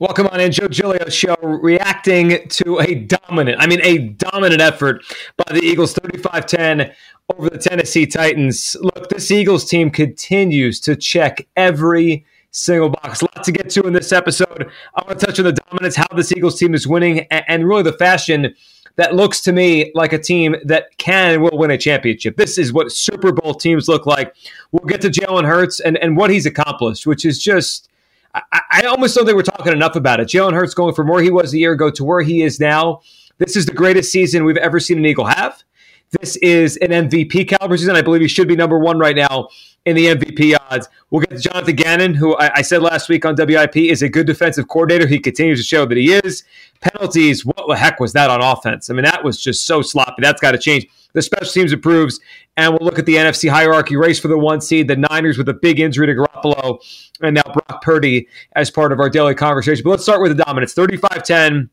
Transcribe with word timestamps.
Welcome 0.00 0.28
on 0.28 0.40
in, 0.40 0.50
Joe 0.50 0.66
Giglio 0.66 1.10
show, 1.10 1.36
reacting 1.42 2.48
to 2.48 2.78
a 2.78 2.94
dominant, 2.94 3.60
I 3.60 3.66
mean, 3.66 3.82
a 3.82 3.98
dominant 3.98 4.62
effort 4.62 5.04
by 5.36 5.52
the 5.52 5.60
Eagles 5.60 5.92
35 5.92 6.46
10 6.46 6.92
over 7.36 7.50
the 7.50 7.58
Tennessee 7.58 8.06
Titans. 8.06 8.78
Look, 8.80 9.10
this 9.10 9.30
Eagles 9.30 9.66
team 9.66 9.90
continues 9.90 10.80
to 10.80 10.96
check 10.96 11.46
every 11.54 12.24
single 12.50 12.88
box. 12.88 13.20
A 13.20 13.26
lot 13.26 13.44
to 13.44 13.52
get 13.52 13.68
to 13.68 13.82
in 13.82 13.92
this 13.92 14.10
episode. 14.10 14.70
I 14.94 15.02
want 15.06 15.20
to 15.20 15.26
touch 15.26 15.38
on 15.38 15.44
the 15.44 15.52
dominance, 15.52 15.96
how 15.96 16.06
this 16.16 16.32
Eagles 16.32 16.58
team 16.58 16.72
is 16.72 16.86
winning, 16.86 17.26
and 17.30 17.68
really 17.68 17.82
the 17.82 17.92
fashion 17.92 18.54
that 18.96 19.14
looks 19.14 19.42
to 19.42 19.52
me 19.52 19.92
like 19.94 20.14
a 20.14 20.18
team 20.18 20.56
that 20.64 20.96
can 20.96 21.34
and 21.34 21.42
will 21.42 21.58
win 21.58 21.72
a 21.72 21.76
championship. 21.76 22.38
This 22.38 22.56
is 22.56 22.72
what 22.72 22.90
Super 22.90 23.32
Bowl 23.32 23.52
teams 23.52 23.86
look 23.86 24.06
like. 24.06 24.34
We'll 24.72 24.88
get 24.88 25.02
to 25.02 25.10
Jalen 25.10 25.44
Hurts 25.44 25.78
and, 25.78 25.98
and 25.98 26.16
what 26.16 26.30
he's 26.30 26.46
accomplished, 26.46 27.06
which 27.06 27.26
is 27.26 27.38
just 27.38 27.90
I, 28.34 28.42
I 28.70 28.82
almost 28.82 29.14
don't 29.14 29.26
think 29.26 29.36
we're 29.36 29.42
talking 29.42 29.72
enough 29.72 29.96
about 29.96 30.20
it. 30.20 30.28
Jalen 30.28 30.54
Hurts 30.54 30.74
going 30.74 30.94
from 30.94 31.08
where 31.08 31.22
he 31.22 31.30
was 31.30 31.52
a 31.52 31.58
year 31.58 31.72
ago 31.72 31.90
to 31.90 32.04
where 32.04 32.22
he 32.22 32.42
is 32.42 32.60
now. 32.60 33.00
This 33.38 33.56
is 33.56 33.66
the 33.66 33.72
greatest 33.72 34.12
season 34.12 34.44
we've 34.44 34.56
ever 34.56 34.78
seen 34.78 34.98
an 34.98 35.06
Eagle 35.06 35.26
have. 35.26 35.62
This 36.18 36.34
is 36.36 36.76
an 36.78 36.88
MVP 36.88 37.46
caliber 37.48 37.76
season. 37.76 37.94
I 37.94 38.02
believe 38.02 38.20
he 38.20 38.26
should 38.26 38.48
be 38.48 38.56
number 38.56 38.78
one 38.78 38.98
right 38.98 39.14
now 39.14 39.48
in 39.84 39.94
the 39.94 40.06
MVP 40.06 40.56
odds. 40.68 40.88
We'll 41.10 41.20
get 41.20 41.30
to 41.30 41.38
Jonathan 41.38 41.76
Gannon, 41.76 42.14
who 42.14 42.36
I, 42.36 42.56
I, 42.56 42.62
said 42.62 42.82
last 42.82 43.08
week 43.08 43.24
on 43.24 43.36
WIP 43.36 43.76
is 43.76 44.02
a 44.02 44.08
good 44.08 44.26
defensive 44.26 44.66
coordinator. 44.66 45.06
He 45.06 45.20
continues 45.20 45.60
to 45.60 45.64
show 45.64 45.86
that 45.86 45.96
he 45.96 46.12
is. 46.12 46.42
Penalties, 46.80 47.46
what 47.46 47.64
the 47.68 47.76
heck 47.76 48.00
was 48.00 48.12
that 48.14 48.28
on 48.28 48.42
offense? 48.42 48.90
I 48.90 48.94
mean, 48.94 49.04
that 49.04 49.22
was 49.22 49.40
just 49.40 49.66
so 49.66 49.82
sloppy. 49.82 50.20
That's 50.20 50.40
got 50.40 50.52
to 50.52 50.58
change. 50.58 50.88
The 51.12 51.22
special 51.22 51.50
teams 51.52 51.72
improves, 51.72 52.20
and 52.56 52.72
we'll 52.72 52.84
look 52.84 52.98
at 52.98 53.06
the 53.06 53.14
NFC 53.14 53.48
hierarchy 53.48 53.96
race 53.96 54.18
for 54.18 54.28
the 54.28 54.38
one 54.38 54.60
seed. 54.60 54.88
The 54.88 54.96
Niners 54.96 55.38
with 55.38 55.48
a 55.48 55.54
big 55.54 55.78
injury 55.78 56.08
to 56.08 56.14
Garoppolo, 56.14 56.78
and 57.20 57.34
now 57.36 57.42
Brock 57.42 57.82
Purdy 57.82 58.26
as 58.56 58.70
part 58.70 58.92
of 58.92 58.98
our 58.98 59.10
daily 59.10 59.34
conversation. 59.34 59.84
But 59.84 59.90
let's 59.90 60.02
start 60.02 60.22
with 60.22 60.36
the 60.36 60.42
dominance 60.42 60.72
35 60.72 61.22
10. 61.22 61.70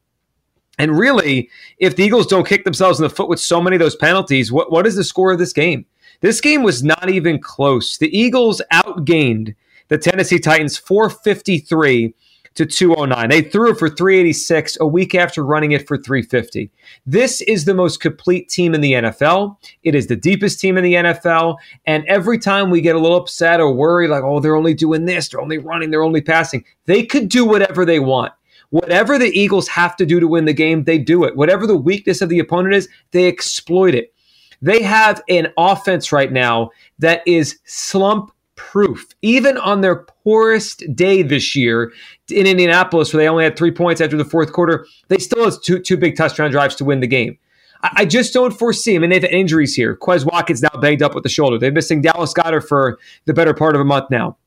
And 0.78 0.98
really, 0.98 1.50
if 1.80 1.96
the 1.96 2.04
Eagles 2.04 2.28
don't 2.28 2.48
kick 2.48 2.64
themselves 2.64 3.00
in 3.00 3.04
the 3.04 3.10
foot 3.10 3.30
with 3.30 3.40
so 3.40 3.62
many 3.62 3.76
of 3.76 3.80
those 3.80 3.96
penalties, 3.96 4.52
what, 4.52 4.72
what 4.72 4.86
is 4.86 4.96
the 4.96 5.04
score 5.04 5.32
of 5.32 5.40
this 5.40 5.54
game? 5.54 5.86
This 6.22 6.42
game 6.42 6.64
was 6.64 6.84
not 6.84 7.10
even 7.10 7.40
close. 7.40 7.98
The 7.98 8.16
Eagles 8.18 8.62
outgained 8.72 9.56
the 9.88 9.98
Tennessee 9.98 10.40
Titans 10.40 10.78
453 10.78 12.14
to 12.56 12.66
209. 12.66 13.30
They 13.30 13.44
threw 13.44 13.72
it 13.72 13.78
for 13.78 13.88
386 13.88 14.78
a 14.80 14.88
week 14.88 15.14
after 15.14 15.46
running 15.46 15.74
it 15.74 15.88
for 15.88 15.96
350. 15.96 16.72
This 17.06 17.42
is 17.42 17.66
the 17.66 17.76
most 17.76 18.00
complete 18.00 18.50
team 18.50 18.74
in 18.74 18.82
the 18.82 18.94
NFL. 18.94 19.58
It 19.84 19.94
is 19.94 20.08
the 20.08 20.16
deepest 20.16 20.60
team 20.60 20.76
in 20.76 20.84
the 20.84 20.96
NFL. 20.96 21.58
And 21.86 22.04
every 22.08 22.40
time 22.40 22.72
we 22.72 22.82
get 22.82 22.96
a 22.96 23.00
little 23.00 23.18
upset 23.18 23.60
or 23.60 23.72
worried, 23.72 24.10
like, 24.10 24.24
oh, 24.24 24.40
they're 24.40 24.56
only 24.56 24.74
doing 24.74 25.06
this, 25.06 25.30
they're 25.30 25.42
only 25.42 25.60
running, 25.60 25.92
they're 25.92 26.04
only 26.04 26.22
passing, 26.22 26.66
they 26.86 27.06
could 27.06 27.30
do 27.30 27.46
whatever 27.46 27.86
they 27.86 28.00
want. 28.00 28.34
Whatever 28.70 29.18
the 29.18 29.32
Eagles 29.38 29.68
have 29.70 29.96
to 29.96 30.06
do 30.06 30.20
to 30.20 30.28
win 30.28 30.46
the 30.46 30.54
game, 30.54 30.84
they 30.84 30.98
do 30.98 31.24
it. 31.24 31.36
Whatever 31.36 31.66
the 31.66 31.78
weakness 31.78 32.22
of 32.22 32.30
the 32.30 32.40
opponent 32.40 32.76
is, 32.76 32.90
they 33.12 33.28
exploit 33.28 33.96
it. 33.96 34.14
They 34.62 34.82
have 34.82 35.22
an 35.30 35.48
offense 35.58 36.12
right 36.12 36.32
now 36.32 36.72
that 37.00 37.22
is 37.26 37.60
slump 37.66 38.32
proof. 38.56 39.08
Even 39.22 39.58
on 39.58 39.82
their 39.82 40.04
poorest 40.24 40.84
day 40.96 41.22
this 41.22 41.56
year 41.56 41.94
in 42.30 42.46
Indianapolis, 42.46 43.14
where 43.14 43.24
they 43.24 43.30
only 43.30 43.44
had 43.44 43.56
three 43.56 43.72
points 43.72 44.02
after 44.02 44.18
the 44.18 44.26
fourth 44.26 44.52
quarter, 44.52 44.86
they 45.08 45.18
still 45.18 45.46
have 45.46 45.62
two, 45.62 45.80
two 45.80 45.96
big 45.96 46.18
touchdown 46.18 46.52
drives 46.52 46.76
to 46.76 46.86
win 46.86 47.00
the 47.00 47.08
game. 47.08 47.38
I, 47.84 47.90
I 47.98 48.06
just 48.06 48.34
don't 48.34 48.52
foresee. 48.52 48.96
I 48.96 49.00
mean, 49.00 49.12
they've 49.12 49.22
had 49.22 49.32
injuries 49.32 49.76
here. 49.76 49.96
Quez 49.96 50.26
Watkins 50.26 50.62
now 50.62 50.78
banged 50.82 51.04
up 51.04 51.14
with 51.16 51.24
the 51.24 51.30
shoulder. 51.30 51.58
They're 51.58 51.72
missing 51.72 52.02
Dallas 52.02 52.34
Goedert 52.34 52.68
for 52.68 52.98
the 53.26 53.34
better 53.34 53.54
part 53.54 53.76
of 53.76 53.82
a 53.82 53.86
month 53.86 54.10
now. 54.10 54.38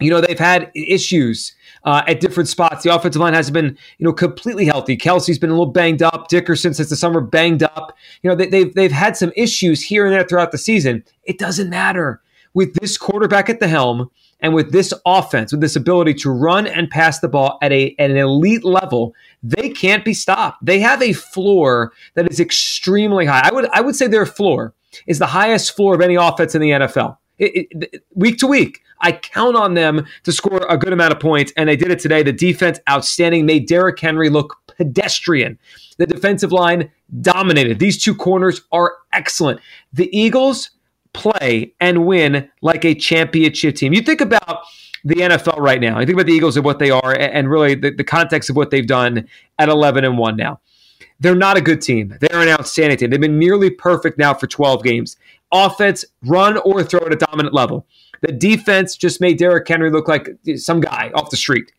You 0.00 0.10
know, 0.10 0.20
they've 0.20 0.38
had 0.38 0.70
issues 0.74 1.54
uh, 1.84 2.02
at 2.06 2.20
different 2.20 2.48
spots. 2.48 2.82
The 2.82 2.94
offensive 2.94 3.20
line 3.20 3.34
hasn't 3.34 3.54
been, 3.54 3.76
you 3.98 4.04
know, 4.04 4.12
completely 4.12 4.64
healthy. 4.64 4.96
Kelce's 4.96 5.38
been 5.38 5.50
a 5.50 5.54
little 5.54 5.72
banged 5.72 6.02
up. 6.02 6.28
Dickerson 6.28 6.74
since 6.74 6.88
the 6.88 6.96
summer 6.96 7.20
banged 7.20 7.62
up. 7.62 7.96
You 8.22 8.30
know, 8.30 8.36
they, 8.36 8.46
they've 8.46 8.74
they've 8.74 8.92
had 8.92 9.16
some 9.16 9.32
issues 9.36 9.82
here 9.82 10.04
and 10.04 10.14
there 10.14 10.24
throughout 10.24 10.52
the 10.52 10.58
season. 10.58 11.04
It 11.24 11.38
doesn't 11.38 11.70
matter 11.70 12.20
with 12.54 12.74
this 12.74 12.96
quarterback 12.96 13.50
at 13.50 13.60
the 13.60 13.68
helm 13.68 14.10
and 14.40 14.54
with 14.54 14.72
this 14.72 14.94
offense, 15.04 15.52
with 15.52 15.60
this 15.60 15.76
ability 15.76 16.14
to 16.14 16.30
run 16.30 16.66
and 16.66 16.90
pass 16.90 17.18
the 17.18 17.28
ball 17.28 17.58
at, 17.62 17.72
a, 17.72 17.94
at 17.98 18.10
an 18.10 18.16
elite 18.16 18.64
level, 18.64 19.14
they 19.42 19.70
can't 19.70 20.04
be 20.04 20.14
stopped. 20.14 20.64
They 20.64 20.80
have 20.80 21.02
a 21.02 21.12
floor 21.12 21.92
that 22.14 22.30
is 22.30 22.40
extremely 22.40 23.26
high. 23.26 23.42
I 23.44 23.52
would 23.52 23.68
I 23.72 23.80
would 23.80 23.96
say 23.96 24.06
their 24.06 24.26
floor 24.26 24.74
is 25.06 25.18
the 25.18 25.26
highest 25.26 25.74
floor 25.74 25.94
of 25.94 26.00
any 26.00 26.14
offense 26.14 26.54
in 26.54 26.60
the 26.60 26.70
NFL. 26.70 27.16
It, 27.38 27.68
it, 27.70 28.04
week 28.14 28.38
to 28.38 28.46
week, 28.46 28.82
I 29.00 29.12
count 29.12 29.56
on 29.56 29.74
them 29.74 30.06
to 30.22 30.32
score 30.32 30.64
a 30.68 30.78
good 30.78 30.92
amount 30.92 31.12
of 31.12 31.20
points, 31.20 31.52
and 31.56 31.68
they 31.68 31.76
did 31.76 31.90
it 31.90 31.98
today. 31.98 32.22
The 32.22 32.32
defense 32.32 32.78
outstanding, 32.88 33.44
made 33.46 33.66
Derrick 33.66 33.98
Henry 33.98 34.30
look 34.30 34.56
pedestrian. 34.66 35.58
The 35.98 36.06
defensive 36.06 36.52
line 36.52 36.90
dominated. 37.20 37.78
These 37.78 38.02
two 38.02 38.14
corners 38.14 38.62
are 38.72 38.94
excellent. 39.12 39.60
The 39.92 40.08
Eagles 40.16 40.70
play 41.12 41.74
and 41.80 42.06
win 42.06 42.50
like 42.60 42.84
a 42.84 42.94
championship 42.94 43.76
team. 43.76 43.92
You 43.92 44.02
think 44.02 44.20
about 44.20 44.64
the 45.04 45.16
NFL 45.16 45.58
right 45.58 45.80
now. 45.80 46.00
You 46.00 46.06
think 46.06 46.16
about 46.16 46.26
the 46.26 46.32
Eagles 46.32 46.56
and 46.56 46.64
what 46.64 46.78
they 46.78 46.90
are, 46.90 47.12
and 47.12 47.50
really 47.50 47.74
the, 47.74 47.90
the 47.90 48.04
context 48.04 48.50
of 48.50 48.56
what 48.56 48.70
they've 48.70 48.86
done 48.86 49.28
at 49.58 49.68
11 49.68 50.04
and 50.04 50.18
1 50.18 50.36
now. 50.36 50.60
They're 51.20 51.34
not 51.34 51.56
a 51.56 51.60
good 51.60 51.80
team. 51.80 52.16
They're 52.20 52.40
an 52.40 52.48
outstanding 52.48 52.98
team. 52.98 53.10
They've 53.10 53.20
been 53.20 53.38
nearly 53.38 53.70
perfect 53.70 54.18
now 54.18 54.34
for 54.34 54.46
12 54.46 54.82
games. 54.82 55.16
Offense, 55.54 56.04
run 56.24 56.58
or 56.58 56.82
throw 56.82 57.00
at 57.06 57.12
a 57.12 57.16
dominant 57.16 57.54
level. 57.54 57.86
The 58.20 58.32
defense 58.32 58.96
just 58.96 59.20
made 59.20 59.38
Derrick 59.38 59.66
Henry 59.68 59.90
look 59.90 60.08
like 60.08 60.28
some 60.56 60.80
guy 60.80 61.12
off 61.14 61.30
the 61.30 61.36
street. 61.36 61.72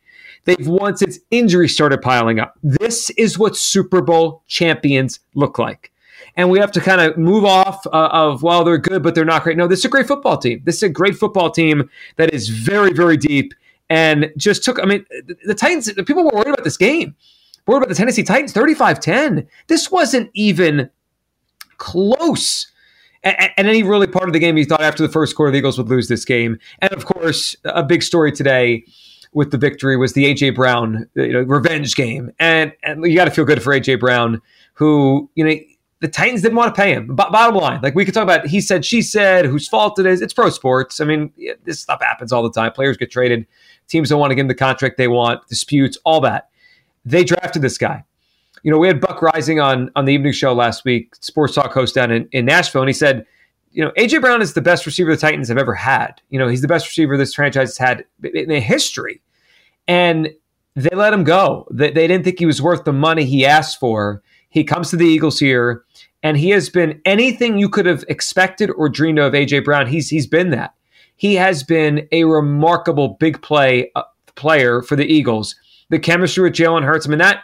They've 0.46 0.68
won 0.68 0.96
since 0.96 1.20
injuries 1.30 1.74
started 1.74 2.02
piling 2.02 2.40
up. 2.40 2.58
This 2.64 3.10
is 3.12 3.38
what 3.38 3.56
Super 3.56 4.02
Bowl 4.02 4.44
champions 4.48 5.20
look 5.34 5.60
like 5.60 5.92
and 6.38 6.50
we 6.50 6.60
have 6.60 6.72
to 6.72 6.82
kind 6.82 7.02
of 7.02 7.18
move 7.18 7.46
off 7.46 7.86
uh, 7.88 8.10
of 8.12 8.44
well 8.44 8.64
they're 8.64 8.78
good 8.78 9.04
but 9.04 9.16
they're 9.16 9.26
not 9.26 9.44
great 9.44 9.58
no 9.58 9.68
this 9.68 9.80
is 9.80 9.86
a 9.86 9.90
great 9.90 10.08
football 10.08 10.38
team 10.38 10.62
this 10.66 10.76
is 10.76 10.84
a 10.84 10.90
great 10.90 11.16
football 11.16 11.50
team 11.50 11.90
that 12.18 12.34
is 12.34 12.50
very 12.50 12.94
very 12.94 13.18
deep 13.18 13.54
and 13.90 14.32
just 14.38 14.64
took 14.64 14.80
i 14.82 14.86
mean 14.86 15.06
the, 15.28 15.36
the 15.46 15.56
titans 15.56 15.92
people 16.06 16.24
were 16.24 16.32
worried 16.34 16.48
about 16.48 16.64
this 16.64 16.78
game 16.78 17.16
worried 17.68 17.78
about 17.78 17.90
the 17.90 17.96
tennessee 17.96 18.24
titans 18.24 18.54
35-10 18.54 19.48
this 19.68 19.92
wasn't 19.92 20.30
even 20.34 20.90
close 21.78 22.72
and, 23.26 23.52
any 23.58 23.84
really 23.84 24.08
part 24.08 24.30
of 24.30 24.34
the 24.34 24.40
game 24.40 24.58
you 24.58 24.66
thought 24.66 24.82
after 24.82 25.04
the 25.04 25.12
first 25.12 25.36
quarter 25.36 25.52
the 25.52 25.58
eagles 25.58 25.78
would 25.78 25.90
lose 25.90 26.08
this 26.08 26.24
game 26.24 26.58
and 26.80 26.94
of 26.94 27.06
course 27.06 27.56
a 27.66 27.84
big 27.84 28.04
story 28.04 28.32
today 28.32 28.86
with 29.36 29.52
the 29.52 29.58
victory 29.58 29.98
was 29.98 30.14
the 30.14 30.34
AJ 30.34 30.56
Brown 30.56 31.08
you 31.14 31.34
know, 31.34 31.42
revenge 31.42 31.94
game, 31.96 32.32
and 32.40 32.74
and 32.82 33.06
you 33.06 33.16
got 33.16 33.26
to 33.26 33.32
feel 33.32 33.46
good 33.46 33.62
for 33.62 33.74
AJ 33.74 34.00
Brown, 34.00 34.42
who 34.74 35.30
you 35.36 35.46
know 35.46 35.56
the 36.00 36.08
Titans 36.08 36.42
didn't 36.42 36.56
want 36.56 36.74
to 36.74 36.82
pay 36.82 36.94
him. 36.94 37.08
B- 37.08 37.14
bottom 37.16 37.56
line, 37.56 37.82
like 37.82 37.96
we 37.96 38.06
could 38.06 38.14
talk 38.14 38.24
about, 38.24 38.48
he 38.48 38.60
said, 38.60 38.86
she 38.86 39.02
said, 39.02 39.46
whose 39.46 39.68
fault 39.68 39.98
it 39.98 40.06
is. 40.06 40.22
It's 40.22 40.34
pro 40.34 40.50
sports. 40.50 41.00
I 41.00 41.06
mean, 41.06 41.32
this 41.64 41.80
stuff 41.80 42.02
happens 42.02 42.32
all 42.32 42.44
the 42.44 42.52
time. 42.52 42.72
Players 42.74 42.98
get 42.98 43.12
traded. 43.12 43.46
Teams 43.88 44.10
don't 44.10 44.20
want 44.20 44.32
to 44.32 44.36
give 44.36 44.44
him 44.44 44.48
the 44.50 44.56
contract 44.56 44.98
they 44.98 45.08
want. 45.08 45.48
Disputes, 45.48 45.98
all 46.04 46.22
that. 46.22 46.50
They 47.06 47.24
drafted 47.24 47.62
this 47.62 47.78
guy. 47.78 48.04
You 48.66 48.72
know, 48.72 48.80
we 48.80 48.88
had 48.88 49.00
Buck 49.00 49.20
Reising 49.20 49.64
on 49.64 49.92
on 49.96 50.06
the 50.06 50.14
evening 50.14 50.34
show 50.34 50.52
last 50.52 50.86
week, 50.86 51.16
sports 51.22 51.54
talk 51.54 51.72
host 51.72 51.94
down 51.94 52.10
in, 52.10 52.28
in 52.32 52.46
Nashville, 52.46 52.82
and 52.82 52.90
he 52.90 52.94
said, 52.94 53.24
you 53.72 53.84
know, 53.84 53.92
AJ 53.92 54.22
Brown 54.22 54.42
is 54.42 54.54
the 54.54 54.62
best 54.62 54.88
receiver 54.88 55.12
the 55.12 55.22
Titans 55.22 55.50
have 55.50 55.60
ever 55.60 55.76
had. 55.76 56.20
You 56.30 56.40
know, 56.40 56.48
he's 56.48 56.64
the 56.64 56.68
best 56.68 56.88
receiver 56.88 57.16
this 57.16 57.36
franchise 57.36 57.70
has 57.70 57.78
had 57.78 58.06
in 58.24 58.50
a 58.50 58.60
history, 58.60 59.22
and 59.88 60.34
they 60.76 60.96
let 60.96 61.14
him 61.14 61.24
go. 61.24 61.68
They, 61.70 61.92
they 61.92 62.08
didn't 62.08 62.24
think 62.24 62.40
he 62.40 62.48
was 62.48 62.60
worth 62.60 62.86
the 62.86 62.92
money 62.92 63.24
he 63.24 63.46
asked 63.46 63.80
for. 63.80 64.24
He 64.50 64.64
comes 64.64 64.90
to 64.90 64.98
the 64.98 65.06
Eagles 65.06 65.40
here 65.40 65.84
and 66.26 66.38
he 66.38 66.50
has 66.50 66.70
been 66.70 67.00
anything 67.06 67.60
you 67.60 67.70
could 67.70 67.86
have 67.86 68.04
expected 68.08 68.72
or 68.72 68.90
dreamed 68.90 69.20
of 69.20 69.34
AJ 69.34 69.64
Brown. 69.64 69.86
He's 69.86 70.10
he's 70.10 70.26
been 70.26 70.50
that. 70.50 70.74
He 71.18 71.36
has 71.36 71.62
been 71.62 72.08
a 72.12 72.24
remarkable 72.24 73.10
big 73.20 73.42
play 73.44 73.92
uh, 73.96 74.04
player 74.34 74.82
for 74.82 74.96
the 74.96 75.06
Eagles. 75.06 75.56
The 75.90 76.00
chemistry 76.00 76.44
with 76.44 76.54
Jalen 76.54 76.84
Hurts. 76.84 77.06
I 77.06 77.10
mean 77.10 77.20
that. 77.20 77.44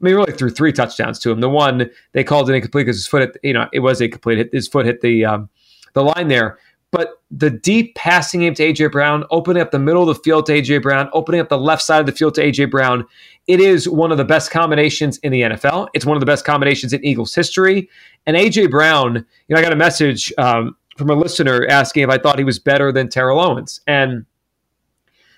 I 0.00 0.04
mean, 0.04 0.14
really 0.14 0.32
threw 0.32 0.50
three 0.50 0.72
touchdowns 0.72 1.18
to 1.20 1.30
him. 1.30 1.40
The 1.40 1.50
one 1.50 1.90
they 2.12 2.24
called 2.24 2.48
it 2.48 2.54
incomplete 2.54 2.86
because 2.86 2.96
his 2.96 3.06
foot, 3.06 3.22
hit, 3.22 3.36
you 3.42 3.52
know, 3.52 3.68
it 3.72 3.80
was 3.80 4.00
incomplete. 4.00 4.48
His 4.52 4.66
foot 4.66 4.86
hit 4.86 5.00
the 5.02 5.24
um, 5.24 5.48
the 5.92 6.02
line 6.02 6.28
there. 6.28 6.58
but 6.90 7.20
the 7.30 7.50
deep 7.50 7.94
passing 7.94 8.40
game 8.40 8.54
to 8.54 8.62
AJ 8.72 8.90
Brown, 8.90 9.24
opening 9.30 9.62
up 9.62 9.70
the 9.70 9.78
middle 9.78 10.08
of 10.08 10.16
the 10.16 10.22
field 10.22 10.46
to 10.46 10.52
AJ 10.52 10.82
Brown, 10.82 11.08
opening 11.12 11.40
up 11.40 11.48
the 11.48 11.58
left 11.58 11.82
side 11.82 12.00
of 12.00 12.06
the 12.06 12.12
field 12.12 12.34
to 12.34 12.42
AJ 12.42 12.70
Brown, 12.70 13.06
it 13.46 13.60
is 13.60 13.88
one 13.88 14.10
of 14.10 14.18
the 14.18 14.24
best 14.24 14.50
combinations 14.50 15.18
in 15.18 15.30
the 15.30 15.42
NFL. 15.42 15.88
It's 15.94 16.04
one 16.04 16.16
of 16.16 16.20
the 16.20 16.26
best 16.26 16.44
combinations 16.44 16.92
in 16.92 17.04
Eagles 17.04 17.34
history. 17.34 17.88
And 18.26 18.36
AJ 18.36 18.70
Brown, 18.70 19.14
you 19.46 19.54
know, 19.54 19.58
I 19.58 19.62
got 19.62 19.72
a 19.72 19.76
message 19.76 20.32
um, 20.38 20.76
from 20.96 21.10
a 21.10 21.14
listener 21.14 21.66
asking 21.68 22.02
if 22.02 22.10
I 22.10 22.18
thought 22.18 22.38
he 22.38 22.44
was 22.44 22.58
better 22.58 22.90
than 22.90 23.08
Terrell 23.08 23.38
Owens, 23.38 23.80
and 23.86 24.24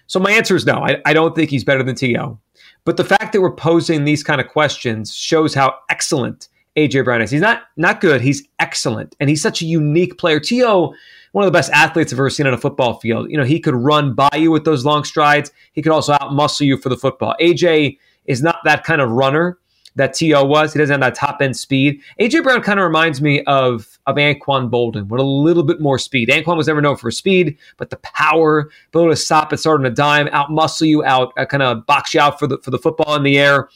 so 0.06 0.20
my 0.20 0.30
answer 0.32 0.54
is 0.54 0.66
no. 0.66 0.74
I, 0.74 1.00
I 1.06 1.14
don't 1.14 1.34
think 1.34 1.48
he's 1.48 1.64
better 1.64 1.82
than 1.82 1.94
To. 1.96 2.38
But 2.84 2.96
the 2.96 3.04
fact 3.04 3.32
that 3.32 3.40
we're 3.40 3.54
posing 3.54 4.04
these 4.04 4.24
kind 4.24 4.40
of 4.40 4.48
questions 4.48 5.14
shows 5.14 5.54
how 5.54 5.74
excellent 5.88 6.48
AJ 6.76 7.04
Brown 7.04 7.22
is. 7.22 7.30
He's 7.30 7.40
not 7.40 7.62
not 7.76 8.00
good. 8.00 8.20
He's 8.20 8.46
excellent, 8.58 9.14
and 9.20 9.28
he's 9.28 9.42
such 9.42 9.62
a 9.62 9.66
unique 9.66 10.18
player. 10.18 10.40
T.O. 10.40 10.94
one 11.32 11.44
of 11.44 11.46
the 11.46 11.56
best 11.56 11.70
athletes 11.72 12.12
I've 12.12 12.18
ever 12.18 12.30
seen 12.30 12.46
on 12.46 12.54
a 12.54 12.58
football 12.58 12.98
field. 12.98 13.30
You 13.30 13.36
know, 13.36 13.44
he 13.44 13.60
could 13.60 13.74
run 13.74 14.14
by 14.14 14.30
you 14.34 14.50
with 14.50 14.64
those 14.64 14.84
long 14.84 15.04
strides. 15.04 15.52
He 15.72 15.82
could 15.82 15.92
also 15.92 16.14
outmuscle 16.14 16.66
you 16.66 16.78
for 16.78 16.88
the 16.88 16.96
football. 16.96 17.34
AJ 17.40 17.98
is 18.24 18.42
not 18.42 18.56
that 18.64 18.84
kind 18.84 19.00
of 19.00 19.10
runner 19.10 19.58
that 19.96 20.14
T.O. 20.14 20.44
was. 20.44 20.72
He 20.72 20.78
doesn't 20.78 20.92
have 20.92 21.00
that 21.00 21.18
top 21.18 21.40
end 21.40 21.56
speed. 21.56 22.00
AJ 22.20 22.42
Brown 22.42 22.62
kind 22.62 22.78
of 22.78 22.84
reminds 22.84 23.20
me 23.20 23.42
of 23.44 23.98
of 24.06 24.16
Anquan 24.16 24.70
Boldin 24.70 25.08
with 25.08 25.20
a 25.20 25.24
little 25.24 25.62
bit 25.62 25.80
more 25.80 25.98
speed. 25.98 26.28
Anquan 26.28 26.56
was 26.56 26.66
never 26.66 26.80
known 26.80 26.96
for 26.96 27.10
speed, 27.10 27.56
but 27.76 27.90
the 27.90 27.96
power, 27.98 28.70
ability 28.88 29.12
to 29.12 29.16
stop 29.16 29.52
and 29.52 29.60
start 29.60 29.80
on 29.80 29.86
a 29.86 29.90
dime, 29.90 30.26
outmuscle 30.28 30.86
you, 30.86 31.04
out 31.04 31.32
uh, 31.36 31.44
kind 31.44 31.62
of 31.62 31.86
box 31.86 32.14
you 32.14 32.20
out 32.20 32.38
for 32.38 32.46
the 32.46 32.58
for 32.58 32.70
the 32.70 32.78
football 32.78 33.14
in 33.14 33.22
the 33.22 33.38
air. 33.38 33.68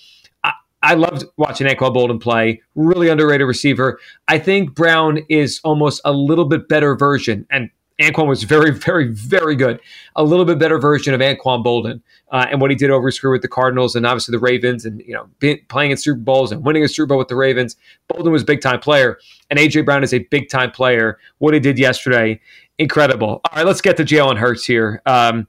I 0.83 0.95
loved 0.95 1.25
watching 1.37 1.67
Anquan 1.67 1.95
Boldin 1.97 2.21
play. 2.21 2.63
Really 2.77 3.09
underrated 3.09 3.47
receiver. 3.47 3.99
I 4.29 4.39
think 4.39 4.75
Brown 4.75 5.19
is 5.29 5.61
almost 5.65 6.01
a 6.05 6.13
little 6.13 6.45
bit 6.45 6.69
better 6.69 6.95
version, 6.95 7.45
and 7.51 7.71
Anquan 8.01 8.27
was 8.27 8.43
very, 8.43 8.71
very, 8.73 9.09
very 9.09 9.57
good. 9.57 9.81
A 10.17 10.25
little 10.25 10.45
bit 10.45 10.59
better 10.59 10.79
version 10.79 11.15
of 11.15 11.21
Anquan 11.21 11.65
Boldin 11.65 12.03
uh, 12.31 12.47
and 12.51 12.61
what 12.61 12.71
he 12.71 12.77
did 12.77 12.91
over 12.91 13.07
his 13.09 13.19
career 13.19 13.33
with 13.33 13.43
the 13.43 13.49
Cardinals 13.49 13.97
and 13.97 14.07
obviously 14.07 14.33
the 14.33 14.39
Ravens, 14.39 14.85
and 14.85 15.01
you 15.07 15.15
know 15.15 15.29
being, 15.39 15.59
playing 15.69 15.93
in 15.93 15.97
Super 15.97 16.21
Bowls 16.21 16.53
and 16.53 16.65
winning 16.65 16.85
a 16.85 16.89
Super 16.89 17.07
Bowl 17.07 17.19
with 17.19 17.29
the 17.29 17.37
Ravens. 17.37 17.77
Boldin 18.13 18.31
was 18.31 18.43
a 18.43 18.47
big 18.47 18.61
time 18.61 18.81
player, 18.81 19.19
and 19.51 19.59
AJ 19.59 19.85
Brown 19.85 20.03
is 20.03 20.13
a 20.13 20.19
big 20.19 20.49
time 20.49 20.71
player. 20.71 21.19
What 21.39 21.55
he 21.55 21.61
did 21.61 21.79
yesterday, 21.79 22.41
incredible. 22.79 23.41
All 23.45 23.57
right, 23.57 23.67
let's 23.67 23.81
get 23.81 23.97
to 23.97 24.05
Jalen 24.05 24.37
Hurts 24.37 24.65
here. 24.65 25.01
Um, 25.07 25.49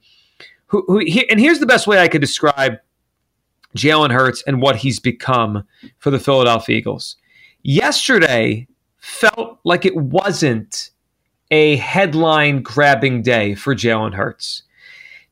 who, 0.68 0.84
who 0.88 1.00
he, 1.00 1.30
and 1.30 1.40
here's 1.40 1.60
the 1.60 1.66
best 1.66 1.88
way 1.88 2.00
I 2.00 2.08
could 2.08 2.22
describe 2.22 2.78
Jalen 3.76 4.12
Hurts 4.12 4.42
and 4.48 4.62
what 4.62 4.78
he's 4.78 5.00
become 5.00 5.66
for 6.00 6.12
the 6.12 6.20
Philadelphia 6.20 6.78
Eagles. 6.78 7.18
Yesterday 7.64 8.68
felt 9.00 9.60
like 9.64 9.86
it 9.86 9.96
wasn't 9.96 10.92
a 11.52 11.78
headline 11.78 12.62
grabbing 12.62 13.22
day 13.22 13.56
for 13.56 13.76
Jalen 13.76 14.14
Hurts. 14.14 14.64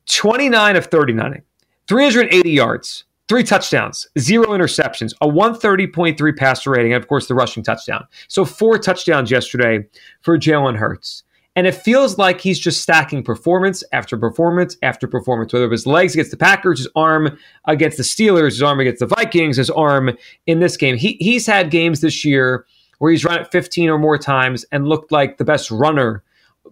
29 0.06 0.76
of 0.76 0.86
39, 0.86 1.42
380 1.88 2.50
yards, 2.50 3.04
three 3.28 3.42
touchdowns, 3.42 4.06
zero 4.18 4.46
interceptions, 4.46 5.12
a 5.20 5.26
130.3 5.26 6.36
passer 6.36 6.70
rating, 6.70 6.92
and 6.92 7.02
of 7.02 7.08
course 7.08 7.26
the 7.26 7.34
rushing 7.34 7.62
touchdown. 7.62 8.06
So 8.28 8.44
four 8.44 8.78
touchdowns 8.78 9.30
yesterday 9.30 9.84
for 10.22 10.38
Jalen 10.38 10.76
Hurts. 10.76 11.24
And 11.56 11.66
it 11.66 11.74
feels 11.74 12.18
like 12.18 12.40
he's 12.40 12.58
just 12.58 12.82
stacking 12.82 13.22
performance 13.22 13.82
after 13.92 14.18
performance 14.18 14.76
after 14.82 15.08
performance, 15.08 15.54
whether 15.54 15.64
it 15.64 15.70
was 15.70 15.86
legs 15.86 16.12
against 16.12 16.30
the 16.30 16.36
Packers, 16.36 16.80
his 16.80 16.88
arm 16.94 17.38
against 17.64 17.96
the 17.96 18.02
Steelers, 18.02 18.50
his 18.50 18.62
arm 18.62 18.78
against 18.78 19.00
the 19.00 19.06
Vikings, 19.06 19.56
his 19.56 19.70
arm 19.70 20.16
in 20.46 20.60
this 20.60 20.76
game. 20.76 20.96
He, 20.96 21.16
he's 21.18 21.46
had 21.46 21.70
games 21.70 22.02
this 22.02 22.26
year 22.26 22.66
where 22.98 23.10
he's 23.10 23.24
run 23.24 23.40
it 23.40 23.50
15 23.50 23.88
or 23.88 23.98
more 23.98 24.18
times 24.18 24.64
and 24.72 24.88
looked 24.88 25.12
like 25.12 25.38
the 25.38 25.44
best 25.44 25.70
runner 25.70 26.22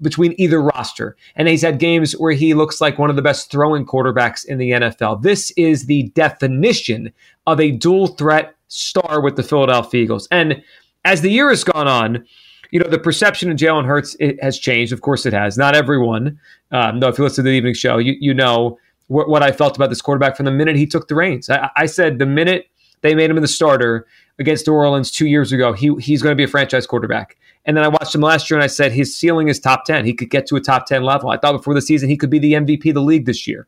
between 0.01 0.35
either 0.39 0.61
roster. 0.61 1.17
And 1.37 1.49
he's 1.49 1.63
had 1.63 1.79
games 1.79 2.13
where 2.13 2.33
he 2.33 2.55
looks 2.55 2.81
like 2.81 2.99
one 2.99 3.11
of 3.11 3.17
the 3.17 3.23
best 3.23 3.51
throwing 3.51 3.87
quarterbacks 3.87 4.45
in 4.45 4.59
the 4.59 4.71
NFL. 4.71 5.23
This 5.23 5.53
is 5.53 5.87
the 5.87 6.05
definition 6.15 7.13
of 7.47 7.61
a 7.61 7.71
dual 7.71 8.09
threat 8.09 8.55
star 8.69 9.21
with 9.21 9.37
the 9.37 9.43
Philadelphia 9.43 10.03
Eagles. 10.03 10.27
And 10.31 10.63
as 11.05 11.21
the 11.21 11.31
year 11.31 11.51
has 11.51 11.65
gone 11.65 11.87
on, 11.87 12.25
you 12.71 12.81
know, 12.81 12.89
the 12.89 12.99
perception 12.99 13.51
of 13.51 13.57
Jalen 13.57 13.87
Hurts 13.87 14.17
has 14.43 14.59
changed. 14.59 14.93
Of 14.93 15.01
course, 15.01 15.27
it 15.27 15.33
has. 15.33 15.57
Not 15.57 15.77
everyone. 15.77 16.41
Um, 16.73 16.99
no, 16.99 17.09
if 17.09 17.19
you 17.19 17.25
listen 17.25 17.45
to 17.45 17.51
the 17.51 17.57
evening 17.57 17.75
show, 17.75 17.99
you, 17.99 18.17
you 18.19 18.35
know 18.35 18.79
what, 19.07 19.29
what, 19.29 19.43
I 19.43 19.53
felt 19.53 19.77
about 19.77 19.91
this 19.91 20.03
quarterback 20.03 20.37
from 20.37 20.47
the 20.47 20.51
minute 20.51 20.75
he 20.75 20.87
took 20.87 21.07
the 21.07 21.15
reins. 21.15 21.49
I, 21.49 21.71
I 21.77 21.87
said 21.87 22.19
the 22.19 22.27
minute 22.27 22.67
they 23.03 23.15
made 23.15 23.31
him 23.31 23.37
the 23.37 23.47
starter 23.47 24.07
against 24.39 24.67
New 24.67 24.75
Orleans 24.75 25.11
two 25.11 25.27
years 25.27 25.53
ago, 25.53 25.73
he, 25.73 25.95
he's 26.01 26.23
going 26.23 26.33
to 26.33 26.37
be 26.37 26.45
a 26.45 26.49
franchise 26.49 26.87
quarterback. 26.87 27.37
And 27.65 27.77
then 27.77 27.85
I 27.85 27.89
watched 27.89 28.15
him 28.15 28.21
last 28.21 28.51
year 28.51 28.59
and 28.59 28.65
I 28.65 28.69
said 28.69 28.93
his 28.93 29.17
ceiling 29.17 29.49
is 29.49 29.59
top 29.59 29.85
10. 29.85 30.05
He 30.05 30.13
could 30.13 30.31
get 30.31 30.47
to 30.49 30.57
a 30.57 30.61
top 30.61 30.87
10 30.87 31.03
level. 31.03 31.31
I 31.31 31.39
thought 31.39 31.53
before 31.53 31.75
the 31.75 31.81
season 31.81 32.09
he 32.09 32.17
could 32.17 32.31
be 32.31 32.39
the 32.39 32.55
MVP 32.55 32.89
of 32.89 32.95
the 32.95 33.03
league 33.03 33.27
this 33.27 33.47
year. 33.47 33.67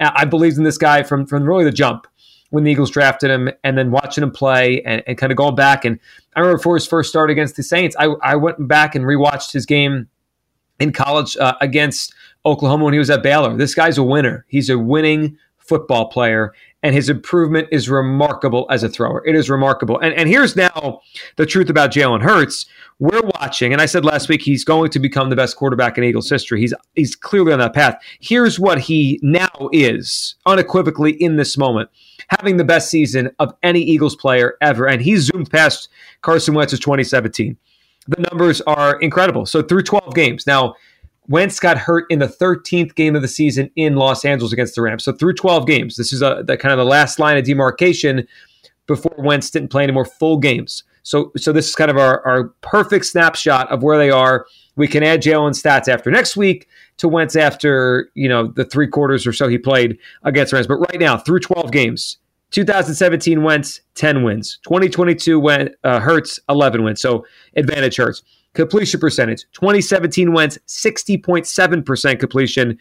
I 0.00 0.24
believed 0.26 0.58
in 0.58 0.64
this 0.64 0.78
guy 0.78 1.02
from, 1.02 1.26
from 1.26 1.44
really 1.44 1.64
the 1.64 1.72
jump 1.72 2.06
when 2.50 2.64
the 2.64 2.70
Eagles 2.70 2.90
drafted 2.90 3.30
him 3.30 3.50
and 3.64 3.76
then 3.76 3.90
watching 3.90 4.22
him 4.22 4.30
play 4.30 4.82
and, 4.82 5.02
and 5.06 5.18
kind 5.18 5.32
of 5.32 5.36
going 5.36 5.54
back. 5.54 5.84
And 5.84 5.98
I 6.36 6.40
remember 6.40 6.58
before 6.58 6.76
his 6.76 6.86
first 6.86 7.10
start 7.10 7.30
against 7.30 7.56
the 7.56 7.62
Saints, 7.62 7.96
I, 7.98 8.06
I 8.22 8.36
went 8.36 8.68
back 8.68 8.94
and 8.94 9.04
rewatched 9.04 9.52
his 9.52 9.66
game 9.66 10.08
in 10.78 10.92
college 10.92 11.36
uh, 11.36 11.54
against 11.60 12.14
Oklahoma 12.46 12.84
when 12.84 12.94
he 12.94 12.98
was 12.98 13.10
at 13.10 13.22
Baylor. 13.22 13.56
This 13.56 13.74
guy's 13.74 13.98
a 13.98 14.02
winner. 14.02 14.46
He's 14.48 14.70
a 14.70 14.78
winning 14.78 15.36
football 15.58 16.08
player, 16.08 16.54
and 16.82 16.94
his 16.94 17.08
improvement 17.08 17.68
is 17.72 17.88
remarkable 17.88 18.66
as 18.70 18.82
a 18.82 18.88
thrower. 18.88 19.26
It 19.26 19.34
is 19.34 19.50
remarkable. 19.50 19.98
And, 19.98 20.14
and 20.14 20.28
here's 20.28 20.54
now 20.54 21.00
the 21.36 21.46
truth 21.46 21.68
about 21.70 21.90
Jalen 21.90 22.22
Hurts. 22.22 22.66
We're 23.00 23.22
watching, 23.40 23.72
and 23.72 23.80
I 23.80 23.86
said 23.86 24.04
last 24.04 24.28
week 24.28 24.42
he's 24.42 24.64
going 24.64 24.90
to 24.90 24.98
become 24.98 25.30
the 25.30 25.36
best 25.36 25.56
quarterback 25.56 25.98
in 25.98 26.04
Eagles 26.04 26.28
history. 26.28 26.60
He's 26.60 26.74
he's 26.94 27.14
clearly 27.14 27.52
on 27.52 27.58
that 27.60 27.74
path. 27.74 28.00
Here's 28.20 28.58
what 28.58 28.78
he 28.80 29.20
now 29.22 29.70
is 29.72 30.34
unequivocally 30.46 31.12
in 31.12 31.36
this 31.36 31.56
moment 31.56 31.90
having 32.28 32.56
the 32.56 32.64
best 32.64 32.90
season 32.90 33.30
of 33.38 33.54
any 33.62 33.80
Eagles 33.80 34.14
player 34.14 34.56
ever. 34.60 34.86
And 34.86 35.02
he 35.02 35.16
zoomed 35.16 35.50
past 35.50 35.88
Carson 36.22 36.54
Wentz's 36.54 36.80
2017. 36.80 37.56
The 38.06 38.26
numbers 38.30 38.60
are 38.62 38.98
incredible. 39.00 39.44
So 39.44 39.62
through 39.62 39.82
12 39.82 40.14
games. 40.14 40.46
Now, 40.46 40.74
Wentz 41.28 41.60
got 41.60 41.78
hurt 41.78 42.06
in 42.10 42.18
the 42.18 42.26
13th 42.26 42.94
game 42.94 43.14
of 43.14 43.22
the 43.22 43.28
season 43.28 43.70
in 43.76 43.96
Los 43.96 44.24
Angeles 44.24 44.52
against 44.52 44.74
the 44.74 44.82
Rams. 44.82 45.04
So 45.04 45.12
through 45.12 45.34
12 45.34 45.66
games, 45.66 45.96
this 45.96 46.12
is 46.12 46.22
a, 46.22 46.42
the 46.44 46.56
kind 46.56 46.72
of 46.72 46.78
the 46.78 46.84
last 46.84 47.18
line 47.18 47.36
of 47.36 47.44
demarcation 47.44 48.26
before 48.86 49.14
Wentz 49.18 49.50
didn't 49.50 49.68
play 49.68 49.82
any 49.82 49.92
more 49.92 50.06
full 50.06 50.38
games. 50.38 50.84
So, 51.02 51.32
so 51.36 51.52
this 51.52 51.68
is 51.68 51.74
kind 51.74 51.90
of 51.90 51.96
our, 51.96 52.26
our 52.26 52.44
perfect 52.60 53.06
snapshot 53.06 53.70
of 53.70 53.82
where 53.82 53.98
they 53.98 54.10
are. 54.10 54.46
We 54.76 54.88
can 54.88 55.02
add 55.02 55.22
Jalen's 55.22 55.62
stats 55.62 55.88
after 55.88 56.10
next 56.10 56.36
week 56.36 56.68
to 56.98 57.08
Wentz 57.08 57.34
after 57.34 58.10
you 58.14 58.28
know 58.28 58.48
the 58.48 58.64
three 58.64 58.86
quarters 58.86 59.26
or 59.26 59.32
so 59.32 59.48
he 59.48 59.58
played 59.58 59.98
against 60.22 60.52
Rams. 60.52 60.66
But 60.66 60.76
right 60.76 61.00
now, 61.00 61.16
through 61.16 61.40
12 61.40 61.72
games, 61.72 62.18
2017 62.50 63.42
Wentz 63.42 63.80
10 63.94 64.22
wins, 64.22 64.58
2022 64.64 65.40
went 65.40 65.74
uh, 65.84 66.00
Hurts 66.00 66.40
11 66.48 66.84
wins. 66.84 67.00
So 67.00 67.24
advantage 67.56 67.96
Hurts. 67.96 68.22
Completion 68.54 69.00
percentage 69.00 69.44
2017 69.52 70.32
Wentz 70.32 70.58
60.7% 70.66 72.20
completion. 72.20 72.78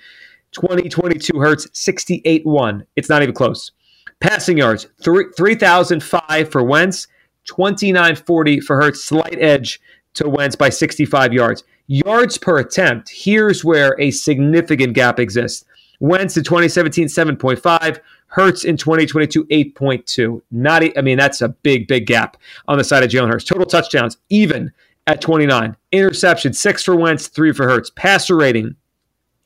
2022 0.52 1.40
Hurts 1.40 1.68
68 1.74 2.46
1. 2.46 2.86
It's 2.96 3.10
not 3.10 3.22
even 3.22 3.36
close. 3.36 3.72
Passing 4.20 4.58
yards 4.58 4.88
3,005 5.04 6.52
for 6.52 6.64
Wentz, 6.64 7.08
2940 7.46 8.60
for 8.62 8.76
Hurts, 8.78 9.04
slight 9.04 9.38
edge 9.40 9.80
to 10.16 10.28
Wentz 10.28 10.56
by 10.56 10.70
65 10.70 11.34
yards. 11.34 11.64
Yards 11.88 12.38
per 12.38 12.60
attempt, 12.60 13.10
here's 13.10 13.64
where 13.64 13.96
a 14.00 14.12
significant 14.12 14.94
gap 14.94 15.20
exists. 15.20 15.64
Wentz 16.00 16.36
in 16.38 16.44
2017, 16.44 17.08
7.5. 17.08 18.00
Hurts 18.28 18.66
in 18.66 18.76
2022, 18.76 19.46
8.2. 19.46 20.42
Not, 20.52 20.84
I 20.98 21.02
mean, 21.02 21.18
that's 21.18 21.42
a 21.42 21.50
big, 21.50 21.88
big 21.88 22.06
gap 22.06 22.38
on 22.68 22.78
the 22.78 22.84
side 22.84 23.04
of 23.04 23.10
Jalen 23.10 23.32
Hurts. 23.32 23.46
Total 23.46 23.66
touchdowns, 23.66 24.18
even 24.30 24.72
at 25.08 25.22
29. 25.22 25.76
Interception, 25.92 26.54
six 26.54 26.84
for 26.84 26.96
Wentz, 26.96 27.28
three 27.28 27.54
for 27.54 27.68
Hurts. 27.68 27.90
Passer 27.90 28.36
rating, 28.36 28.76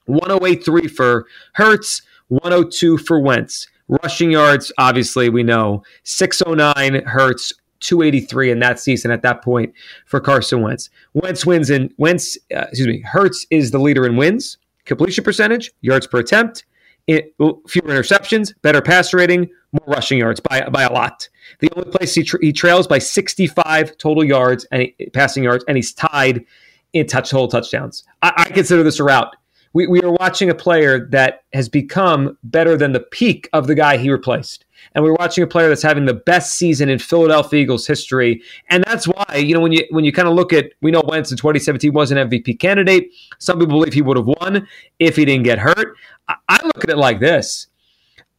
108.3 0.09 0.89
for 0.91 1.27
Hurts, 1.53 2.01
102 2.27 2.97
for 2.97 3.19
Wentz. 3.19 3.67
Rushing 4.03 4.31
yards, 4.31 4.71
obviously, 4.77 5.29
we 5.29 5.43
know 5.43 5.83
609 6.03 7.03
Hurts, 7.05 7.53
283 7.81 8.51
in 8.51 8.59
that 8.59 8.79
season 8.79 9.11
at 9.11 9.21
that 9.23 9.43
point 9.43 9.73
for 10.05 10.19
Carson 10.19 10.61
Wentz. 10.61 10.89
Wentz 11.13 11.45
wins 11.45 11.69
in 11.69 11.93
Wentz, 11.97 12.37
uh, 12.55 12.65
excuse 12.69 12.87
me, 12.87 13.01
Hurts 13.01 13.45
is 13.49 13.71
the 13.71 13.79
leader 13.79 14.05
in 14.05 14.17
wins, 14.17 14.57
completion 14.85 15.23
percentage, 15.23 15.71
yards 15.81 16.07
per 16.07 16.19
attempt, 16.19 16.63
it, 17.07 17.33
fewer 17.67 17.89
interceptions, 17.89 18.53
better 18.61 18.81
passer 18.81 19.17
rating, 19.17 19.49
more 19.71 19.95
rushing 19.95 20.19
yards 20.19 20.39
by 20.39 20.67
by 20.69 20.83
a 20.83 20.91
lot. 20.91 21.27
The 21.59 21.69
only 21.75 21.89
place 21.89 22.15
he, 22.15 22.23
tra- 22.23 22.39
he 22.41 22.51
trails 22.53 22.87
by 22.87 22.99
65 22.99 23.97
total 23.97 24.23
yards 24.23 24.65
and 24.71 24.83
he, 24.83 25.05
passing 25.13 25.43
yards, 25.43 25.63
and 25.67 25.77
he's 25.77 25.93
tied 25.93 26.45
in 26.93 27.07
touch 27.07 27.29
total 27.29 27.47
touchdowns. 27.47 28.03
I, 28.21 28.33
I 28.37 28.49
consider 28.49 28.83
this 28.83 28.99
a 28.99 29.03
rout. 29.03 29.35
We, 29.73 29.87
we 29.87 30.01
are 30.01 30.11
watching 30.11 30.49
a 30.49 30.55
player 30.55 31.07
that 31.11 31.43
has 31.53 31.69
become 31.69 32.37
better 32.43 32.75
than 32.75 32.91
the 32.91 32.99
peak 32.99 33.47
of 33.53 33.67
the 33.67 33.75
guy 33.75 33.95
he 33.95 34.11
replaced. 34.11 34.65
and 34.93 35.03
we're 35.03 35.13
watching 35.13 35.43
a 35.45 35.47
player 35.47 35.69
that's 35.69 35.81
having 35.81 36.05
the 36.05 36.13
best 36.13 36.55
season 36.55 36.89
in 36.89 36.99
Philadelphia 36.99 37.61
Eagles 37.61 37.87
history. 37.87 38.41
And 38.69 38.83
that's 38.83 39.05
why, 39.05 39.37
you 39.37 39.53
know, 39.53 39.61
when 39.61 39.71
you 39.71 39.85
when 39.91 40.03
you 40.03 40.11
kind 40.11 40.27
of 40.27 40.33
look 40.33 40.51
at, 40.51 40.73
we 40.81 40.91
know 40.91 41.01
Wentz 41.07 41.31
in 41.31 41.37
2017 41.37 41.93
was 41.93 42.11
an 42.11 42.29
MVP 42.29 42.59
candidate. 42.59 43.11
Some 43.39 43.59
people 43.59 43.79
believe 43.79 43.93
he 43.93 44.01
would 44.01 44.17
have 44.17 44.27
won 44.27 44.67
if 44.99 45.15
he 45.15 45.23
didn't 45.23 45.43
get 45.43 45.59
hurt. 45.59 45.95
I, 46.27 46.35
I 46.49 46.59
look 46.65 46.83
at 46.83 46.89
it 46.89 46.97
like 46.97 47.21
this. 47.21 47.67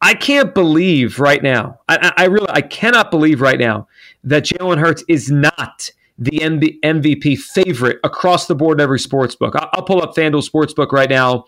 I 0.03 0.13
can't 0.13 0.53
believe 0.53 1.17
right 1.17 1.41
now. 1.41 1.79
I, 1.87 2.11
I 2.17 2.25
really, 2.25 2.49
I 2.49 2.59
cannot 2.59 3.09
believe 3.09 3.39
right 3.39 3.57
now 3.57 3.87
that 4.25 4.43
Jalen 4.43 4.77
Hurts 4.77 5.01
is 5.07 5.31
not 5.31 5.89
the 6.17 6.41
MVP 6.83 7.39
favorite 7.39 7.99
across 8.03 8.45
the 8.45 8.53
board 8.53 8.79
in 8.79 8.83
every 8.83 8.99
sports 8.99 9.33
book. 9.33 9.55
I'll 9.55 9.83
pull 9.83 10.01
up 10.01 10.13
FanDuel 10.13 10.47
Sportsbook 10.47 10.91
right 10.91 11.09
now. 11.09 11.45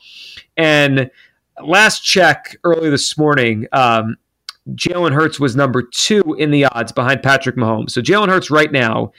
And 0.55 1.11
last 1.61 2.05
check 2.05 2.55
early 2.63 2.89
this 2.89 3.17
morning, 3.17 3.67
um, 3.73 4.15
Jalen 4.71 5.11
Hurts 5.11 5.37
was 5.37 5.57
number 5.57 5.83
two 5.83 6.35
in 6.39 6.49
the 6.49 6.63
odds 6.63 6.93
behind 6.93 7.23
Patrick 7.23 7.57
Mahomes. 7.57 7.91
So 7.91 8.01
Jalen 8.01 8.29
Hurts 8.29 8.49
right 8.49 8.71
now, 8.71 9.11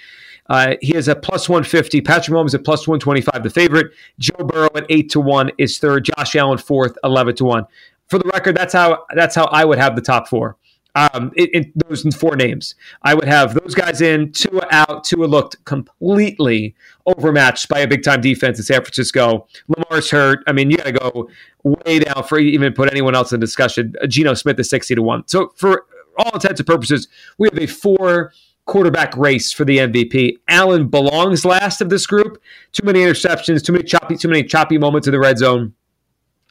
uh, 0.48 0.76
he 0.80 0.94
is 0.94 1.10
at 1.10 1.22
plus 1.22 1.46
150. 1.46 2.00
Patrick 2.00 2.34
Mahomes 2.34 2.54
at 2.54 2.64
plus 2.64 2.88
125, 2.88 3.42
the 3.42 3.50
favorite. 3.50 3.92
Joe 4.18 4.44
Burrow 4.44 4.70
at 4.74 4.86
8 4.88 5.10
to 5.10 5.20
1 5.20 5.50
is 5.58 5.78
third. 5.78 6.04
Josh 6.04 6.34
Allen 6.36 6.56
fourth, 6.56 6.96
11 7.04 7.36
to 7.36 7.44
1. 7.44 7.66
For 8.08 8.18
the 8.18 8.30
record, 8.32 8.56
that's 8.56 8.72
how 8.72 9.04
that's 9.14 9.34
how 9.34 9.46
I 9.46 9.64
would 9.64 9.78
have 9.78 9.96
the 9.96 10.02
top 10.02 10.28
four 10.28 10.56
um, 10.96 11.30
in, 11.36 11.46
in 11.48 11.72
those 11.86 12.02
four 12.16 12.34
names. 12.34 12.74
I 13.02 13.14
would 13.14 13.28
have 13.28 13.54
those 13.54 13.74
guys 13.74 14.00
in, 14.00 14.32
Tua 14.32 14.66
out. 14.70 15.04
Tua 15.04 15.26
looked 15.26 15.62
completely 15.66 16.74
overmatched 17.04 17.68
by 17.68 17.80
a 17.80 17.86
big 17.86 18.02
time 18.02 18.22
defense 18.22 18.58
in 18.58 18.64
San 18.64 18.80
Francisco. 18.80 19.46
Lamar's 19.68 20.10
hurt. 20.10 20.42
I 20.46 20.52
mean, 20.52 20.70
you 20.70 20.78
got 20.78 20.86
to 20.86 20.92
go 20.92 21.28
way 21.62 21.98
down 21.98 22.24
for 22.24 22.38
even 22.38 22.72
put 22.72 22.90
anyone 22.90 23.14
else 23.14 23.32
in 23.32 23.38
discussion. 23.38 23.94
Geno 24.08 24.34
Smith 24.34 24.58
is 24.58 24.70
60 24.70 24.94
to 24.96 25.02
1. 25.02 25.28
So, 25.28 25.52
for 25.56 25.84
all 26.18 26.32
intents 26.32 26.60
and 26.60 26.66
purposes, 26.66 27.08
we 27.36 27.48
have 27.52 27.58
a 27.58 27.66
four 27.66 28.32
quarterback 28.64 29.16
race 29.16 29.52
for 29.52 29.64
the 29.66 29.78
MVP. 29.78 30.38
Allen 30.48 30.88
belongs 30.88 31.44
last 31.44 31.82
of 31.82 31.90
this 31.90 32.06
group. 32.06 32.42
Too 32.72 32.84
many 32.84 33.00
interceptions, 33.00 33.62
too 33.62 33.72
many 33.72 33.84
choppy, 33.84 34.16
too 34.16 34.28
many 34.28 34.42
choppy 34.42 34.78
moments 34.78 35.06
in 35.06 35.12
the 35.12 35.20
red 35.20 35.38
zone. 35.38 35.74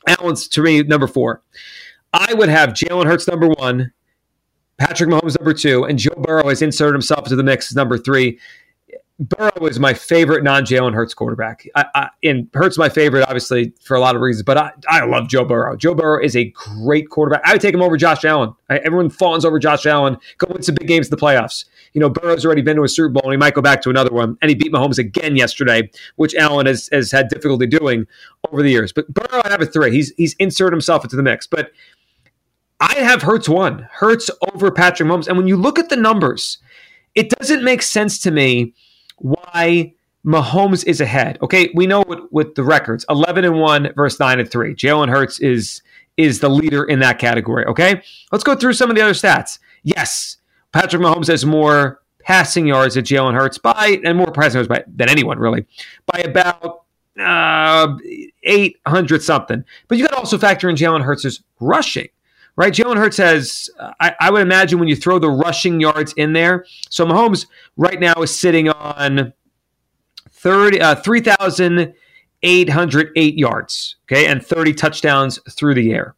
Allen's 0.08 0.48
to 0.50 0.62
me 0.62 0.84
number 0.84 1.08
four. 1.08 1.42
I 2.14 2.34
would 2.34 2.50
have 2.50 2.70
Jalen 2.70 3.06
Hurts 3.06 3.28
number 3.28 3.50
one, 3.50 3.92
Patrick 4.78 5.10
Mahomes 5.10 5.38
number 5.40 5.54
two, 5.54 5.84
and 5.84 6.00
Joe 6.00 6.16
Burrow 6.18 6.48
has 6.50 6.62
inserted 6.62 6.94
himself 6.94 7.26
into 7.26 7.36
the 7.36 7.44
mix 7.44 7.72
as 7.72 7.76
number 7.76 7.98
three. 7.98 8.40
Burrow 9.18 9.66
is 9.66 9.80
my 9.80 9.94
favorite 9.94 10.44
non-Jalen 10.44 10.94
Hurts 10.94 11.14
quarterback. 11.14 11.66
I, 11.74 11.86
I, 11.96 12.10
and 12.24 12.50
Hurts 12.54 12.78
my 12.78 12.90
favorite, 12.90 13.24
obviously, 13.24 13.72
for 13.82 13.96
a 13.96 14.00
lot 14.02 14.14
of 14.14 14.22
reasons. 14.22 14.44
But 14.44 14.58
I, 14.58 14.72
I 14.90 15.06
love 15.06 15.30
Joe 15.30 15.46
Burrow. 15.46 15.78
Joe 15.78 15.94
Burrow 15.94 16.22
is 16.22 16.36
a 16.36 16.46
great 16.50 17.10
quarterback. 17.10 17.42
I 17.46 17.54
would 17.54 17.62
take 17.62 17.74
him 17.74 17.82
over 17.82 17.96
Josh 17.96 18.26
Allen. 18.26 18.54
I, 18.70 18.80
everyone 18.80 19.10
fawns 19.10 19.46
over 19.46 19.58
Josh 19.58 19.86
Allen. 19.86 20.18
Go 20.38 20.48
win 20.52 20.64
some 20.64 20.76
big 20.76 20.90
games 20.90 21.08
in 21.08 21.12
the 21.12 21.18
playoffs. 21.18 21.64
You 21.94 22.02
know, 22.02 22.10
Burrow's 22.10 22.46
already 22.46 22.62
been 22.62 22.76
to 22.76 22.84
a 22.84 22.90
Super 22.90 23.08
Bowl, 23.08 23.24
and 23.24 23.32
he 23.32 23.38
might 23.38 23.54
go 23.54 23.62
back 23.62 23.82
to 23.84 23.90
another 23.90 24.12
one. 24.12 24.38
And 24.42 24.50
he 24.50 24.56
beat 24.56 24.74
Mahomes 24.74 25.00
again 25.00 25.38
yesterday, 25.38 25.90
which 26.18 26.36
Allen 26.36 26.66
has, 26.66 26.90
has 26.92 27.10
had 27.10 27.30
difficulty 27.30 27.68
doing 27.68 28.06
over 28.52 28.62
the 28.62 28.70
years. 28.70 28.92
But 28.92 29.14
Burrow, 29.14 29.42
I 29.46 29.50
have 29.50 29.62
a 29.62 29.66
three. 29.66 29.92
He's 29.92 30.12
he's 30.18 30.34
inserted 30.40 30.74
himself 30.74 31.06
into 31.06 31.16
the 31.16 31.24
mix. 31.24 31.48
But 31.48 31.72
I 32.82 32.96
have 32.96 33.22
Hurts 33.22 33.48
one, 33.48 33.88
Hurts 33.94 34.30
over 34.54 34.72
Patrick 34.72 35.08
Mahomes. 35.08 35.30
And 35.30 35.38
when 35.38 35.48
you 35.48 35.56
look 35.56 35.80
at 35.80 35.88
the 35.88 35.96
numbers, 35.96 36.58
it 37.14 37.30
doesn't 37.30 37.64
make 37.64 37.82
sense 37.82 38.20
to 38.20 38.32
me 38.32 38.74
why 39.18 39.94
Mahomes 40.26 40.86
is 40.86 41.02
ahead. 41.02 41.38
Okay, 41.42 41.70
we 41.76 41.86
know 41.86 42.04
with, 42.08 42.20
with 42.32 42.56
the 42.56 42.64
records, 42.64 43.06
11 43.10 43.46
and 43.46 43.60
1 43.60 43.94
versus 43.96 44.20
9 44.20 44.40
and 44.40 44.50
3. 44.50 44.76
Jalen 44.76 45.10
Hurts 45.10 45.40
is 45.40 45.82
is 46.18 46.40
the 46.40 46.50
leader 46.50 46.86
in 46.86 47.00
that 47.00 47.20
category, 47.20 47.66
okay? 47.66 48.02
Let's 48.32 48.44
go 48.44 48.56
through 48.56 48.72
some 48.72 48.90
of 48.90 48.96
the 48.96 49.02
other 49.02 49.12
stats. 49.12 49.60
Yes, 49.84 50.38
Patrick 50.72 51.02
Mahomes 51.02 51.28
has 51.28 51.46
more 51.46 52.02
passing 52.24 52.66
yards 52.68 52.96
than 52.96 53.04
Jalen 53.04 53.34
Hurts 53.34 53.58
by 53.58 54.00
and 54.04 54.18
more 54.18 54.32
passing 54.32 54.58
yards 54.58 54.70
by, 54.70 54.84
than 54.88 55.10
anyone 55.10 55.38
really 55.38 55.66
by 56.06 56.20
about 56.20 56.86
uh, 57.20 57.98
800 58.44 59.22
something. 59.22 59.64
But 59.88 59.98
you 59.98 60.06
got 60.06 60.14
to 60.14 60.18
also 60.18 60.38
factor 60.38 60.70
in 60.70 60.76
Jalen 60.76 61.04
Hurts' 61.04 61.44
rushing 61.60 62.08
right? 62.56 62.74
Jalen 62.74 62.98
Hurts 62.98 63.18
has, 63.18 63.70
I, 64.00 64.16
I, 64.20 64.32
would 64.32 64.42
imagine, 64.42 64.80
when 64.80 64.88
you 64.88 64.96
throw 64.96 65.20
the 65.20 65.30
rushing 65.30 65.80
yards 65.80 66.14
in 66.14 66.34
there. 66.34 66.66
So 66.90 67.06
Mahomes 67.06 67.46
right 67.78 68.00
now 68.00 68.16
is 68.16 68.36
sitting 68.38 68.70
on 68.70 69.32
30, 70.32 70.82
uh, 70.82 70.96
3,808 70.96 73.38
yards, 73.38 73.96
okay, 74.06 74.26
and 74.28 74.46
30 74.46 74.74
touchdowns 74.74 75.40
through 75.52 75.76
the 75.76 75.94
air. 75.94 76.16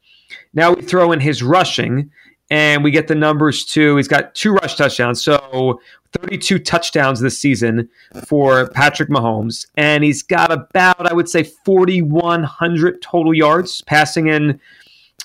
Now 0.54 0.74
we 0.74 0.82
throw 0.82 1.12
in 1.12 1.20
his 1.20 1.44
rushing, 1.44 2.10
and 2.50 2.84
we 2.84 2.92
get 2.92 3.08
the 3.08 3.16
numbers 3.16 3.66
too. 3.66 3.98
He's 3.98 4.08
got 4.08 4.34
two 4.34 4.54
rush 4.54 4.76
touchdowns, 4.76 5.22
so 5.22 5.82
32 6.14 6.60
touchdowns 6.60 7.20
this 7.20 7.38
season 7.38 7.90
for 8.26 8.70
Patrick 8.70 9.10
Mahomes, 9.10 9.68
and 9.76 10.04
he's 10.04 10.24
got 10.24 10.52
about, 10.52 11.10
I 11.10 11.14
would 11.14 11.30
say, 11.30 11.44
4,100 11.44 13.02
total 13.02 13.34
yards 13.34 13.82
passing 13.82 14.28
in 14.28 14.60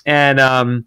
and 0.05 0.39
um, 0.39 0.85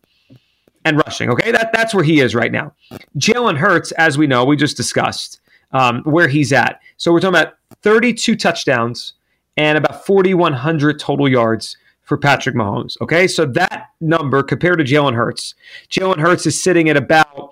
and 0.86 0.96
rushing. 0.98 1.28
Okay, 1.30 1.50
that 1.50 1.72
that's 1.72 1.92
where 1.92 2.04
he 2.04 2.20
is 2.20 2.34
right 2.34 2.52
now. 2.52 2.72
Jalen 3.18 3.56
Hurts, 3.56 3.90
as 3.92 4.16
we 4.16 4.26
know, 4.26 4.44
we 4.44 4.56
just 4.56 4.76
discussed 4.76 5.40
um, 5.72 6.02
where 6.04 6.28
he's 6.28 6.52
at. 6.52 6.80
So 6.96 7.12
we're 7.12 7.18
talking 7.20 7.40
about 7.40 7.54
32 7.82 8.36
touchdowns 8.36 9.14
and 9.56 9.76
about 9.76 10.06
4,100 10.06 11.00
total 11.00 11.28
yards 11.28 11.76
for 12.02 12.16
Patrick 12.16 12.54
Mahomes. 12.54 12.96
Okay, 13.00 13.26
so 13.26 13.44
that 13.46 13.88
number 14.00 14.44
compared 14.44 14.78
to 14.78 14.84
Jalen 14.84 15.14
Hurts, 15.14 15.56
Jalen 15.90 16.20
Hurts 16.20 16.46
is 16.46 16.60
sitting 16.60 16.88
at 16.88 16.96
about 16.96 17.50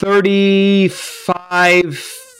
35 0.00 1.94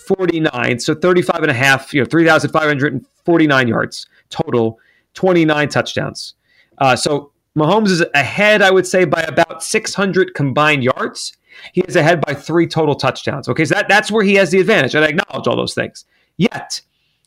49, 0.07 0.81
so 0.81 0.95
35 0.95 1.37
and 1.43 1.51
a 1.51 1.55
half, 1.55 1.95
you 1.95 2.01
know, 2.01 2.07
3,549 2.07 3.69
yards 3.69 4.07
total, 4.29 4.79
29 5.15 5.69
touchdowns. 5.69 6.35
Uh, 6.77 6.95
so 6.95 7.33
Mahomes 7.57 7.89
is 7.89 8.05
ahead, 8.15 8.63
I 8.63 8.71
would 8.71 8.87
say, 8.87 9.05
by 9.05 9.23
about 9.23 9.63
600 9.63 10.35
combined 10.35 10.83
yards. 10.83 11.37
He 11.73 11.83
is 11.83 11.97
ahead 11.97 12.21
by 12.21 12.35
three 12.35 12.67
total 12.67 12.95
touchdowns. 12.95 13.49
Okay, 13.49 13.65
so 13.65 13.75
that, 13.77 13.89
that's 13.89 14.11
where 14.11 14.25
he 14.25 14.35
has 14.35 14.51
the 14.51 14.61
advantage. 14.61 14.95
I 14.95 15.05
acknowledge 15.05 15.47
all 15.47 15.57
those 15.57 15.75
things. 15.75 16.05
Yet, 16.37 16.81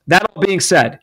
that 0.08 0.30
all 0.36 0.42
being 0.42 0.60
said, 0.60 1.00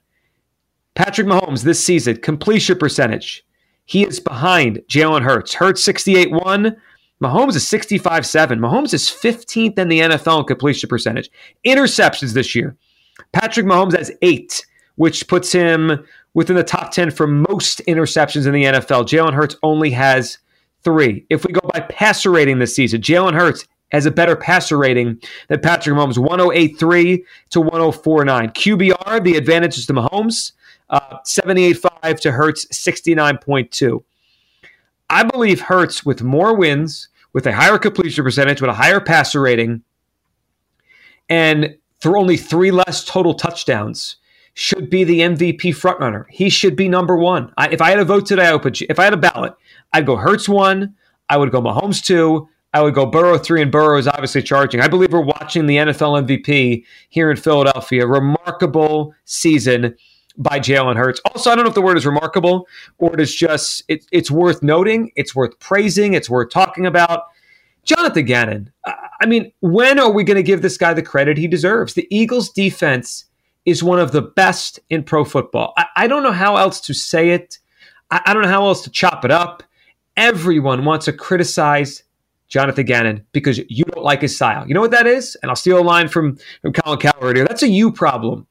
Patrick 0.95 1.26
Mahomes 1.26 1.62
this 1.62 1.83
season, 1.83 2.19
completion 2.19 2.78
percentage, 2.78 3.45
he 3.87 4.07
is 4.07 4.21
behind 4.21 4.83
Jalen 4.88 5.23
Hurts. 5.23 5.54
Hurts 5.54 5.83
68 5.85 6.31
1. 6.31 6.76
Mahomes 7.23 7.54
is 7.54 7.66
65 7.66 8.26
7. 8.26 8.59
Mahomes 8.59 8.93
is 8.93 9.04
15th 9.04 9.78
in 9.78 9.88
the 9.88 10.00
NFL 10.00 10.40
in 10.40 10.45
completion 10.45 10.88
percentage. 10.88 11.31
Interceptions 11.66 12.33
this 12.33 12.54
year. 12.54 12.76
Patrick 13.33 13.66
Mahomes 13.66 13.97
has 13.97 14.12
eight, 14.23 14.64
which 14.97 15.26
puts 15.28 15.52
him 15.52 16.04
within 16.35 16.57
the 16.57 16.64
top 16.64 16.91
10 16.91 17.11
for 17.11 17.26
most 17.26 17.81
interceptions 17.87 18.47
in 18.47 18.53
the 18.53 18.64
NFL. 18.64 19.07
Jalen 19.07 19.35
Hurts 19.35 19.57
only 19.62 19.91
has 19.91 20.38
three. 20.83 21.25
If 21.31 21.45
we 21.45 21.53
go 21.53 21.69
by 21.73 21.81
passer 21.81 22.31
rating 22.31 22.59
this 22.59 22.75
season, 22.75 23.00
Jalen 23.00 23.35
Hurts 23.35 23.67
has 23.91 24.07
a 24.07 24.11
better 24.11 24.37
passer 24.37 24.76
rating 24.76 25.21
than 25.49 25.61
Patrick 25.61 25.97
Mahomes, 25.97 26.19
1083 26.19 27.25
to 27.50 27.61
1049. 27.61 28.50
QBR, 28.50 29.25
the 29.25 29.37
advantage 29.37 29.79
is 29.79 29.87
to 29.87 29.93
Mahomes, 29.93 30.53
uh, 30.91 31.19
78.5 31.25 32.21
to 32.21 32.33
Hurts, 32.33 32.67
69.2. 32.67 34.03
I 35.11 35.23
believe 35.23 35.61
Hurts, 35.61 36.05
with 36.05 36.23
more 36.23 36.57
wins, 36.57 37.09
with 37.33 37.47
a 37.47 37.53
higher 37.53 37.79
completion 37.79 38.25
percentage, 38.25 38.61
with 38.61 38.71
a 38.71 38.75
higher 38.75 39.00
passer 39.00 39.41
rating, 39.41 39.83
and 41.29 41.76
through 42.00 42.19
only 42.19 42.37
three 42.37 42.71
less 42.71 43.05
total 43.05 43.35
touchdowns, 43.35 44.17
should 44.54 44.88
be 44.88 45.04
the 45.04 45.20
MVP 45.20 45.75
frontrunner. 45.75 46.26
He 46.30 46.49
should 46.49 46.76
be 46.76 46.88
number 46.88 47.16
one. 47.16 47.52
I, 47.58 47.68
if 47.68 47.80
I 47.80 47.90
had 47.90 47.99
a 47.99 48.04
vote 48.04 48.26
today, 48.26 48.46
I 48.46 48.52
would 48.52 48.62
put, 48.62 48.80
if 48.82 48.99
I 48.99 49.04
had 49.04 49.12
a 49.12 49.18
ballot, 49.18 49.54
I'd 49.92 50.06
go 50.06 50.16
Hurts 50.16 50.49
one, 50.49 50.94
I 51.28 51.37
would 51.37 51.50
go 51.50 51.61
Mahomes 51.61 52.02
two, 52.02 52.49
I 52.73 52.80
would 52.82 52.94
go 52.94 53.06
Burrow 53.06 53.38
three, 53.38 53.62
and 53.62 53.70
Burrow 53.70 53.99
is 53.99 54.08
obviously 54.08 54.42
charging. 54.42 54.80
I 54.80 54.88
believe 54.88 55.12
we're 55.12 55.20
watching 55.20 55.66
the 55.66 55.76
NFL 55.76 56.26
MVP 56.26 56.84
here 57.08 57.30
in 57.30 57.37
Philadelphia. 57.37 58.06
Remarkable 58.06 59.14
season 59.25 59.94
by 60.37 60.58
Jalen 60.58 60.96
Hurts. 60.96 61.20
Also, 61.26 61.50
I 61.50 61.54
don't 61.54 61.64
know 61.64 61.68
if 61.68 61.75
the 61.75 61.82
word 61.82 61.96
is 61.96 62.06
remarkable 62.06 62.66
or 62.99 63.14
it 63.14 63.20
is 63.20 63.34
just 63.34 63.84
it, 63.88 64.04
it's 64.11 64.30
worth 64.30 64.62
noting, 64.62 65.12
it's 65.14 65.34
worth 65.34 65.58
praising, 65.61 66.14
it's 66.14 66.30
worth 66.30 66.50
talking 66.50 66.87
about. 66.87 67.25
Jonathan 67.84 68.25
Gannon. 68.25 68.73
I 69.20 69.26
mean, 69.26 69.52
when 69.61 69.99
are 69.99 70.11
we 70.11 70.25
going 70.25 70.38
to 70.38 70.42
give 70.42 70.62
this 70.62 70.78
guy 70.78 70.94
the 70.94 71.02
credit 71.02 71.37
he 71.37 71.46
deserves? 71.46 71.92
The 71.92 72.08
Eagles' 72.11 72.49
defense 72.49 73.26
is 73.64 73.83
one 73.83 73.99
of 73.99 74.12
the 74.12 74.23
best 74.23 74.80
in 74.90 75.02
pro 75.02 75.25
football. 75.25 75.73
I, 75.76 75.87
I 75.97 76.06
don't 76.06 76.23
know 76.23 76.33
how 76.33 76.56
else 76.56 76.80
to 76.83 76.94
say 76.94 77.30
it. 77.30 77.59
I, 78.11 78.21
I, 78.26 78.35
don't 78.35 78.42
know 78.42 78.49
how 78.49 78.66
else 78.66 78.83
to 78.83 78.90
chop 78.90 79.25
it 79.25 79.30
up. 79.30 79.62
Everyone 80.16 80.85
wants 80.85 81.06
to 81.06 81.12
criticize 81.12 82.02
Jonathan 82.49 82.85
Gannon 82.87 83.26
because 83.33 83.59
you 83.68 83.85
don't 83.85 84.04
like 84.04 84.21
his 84.21 84.37
style. 84.37 84.66
You 84.68 84.75
know 84.75 84.80
what 84.80 84.90
that 84.92 85.06
is? 85.06 85.37
And 85.42 85.50
I'll 85.50 85.56
steal 85.56 85.78
a 85.78 85.83
line 85.83 86.09
from, 86.09 86.38
from 86.62 86.73
Colin 86.73 86.99
Cowherd 86.99 87.37
here. 87.37 87.47
That's 87.47 87.62
a 87.62 87.68
you 87.68 87.90
problem. 87.90 88.47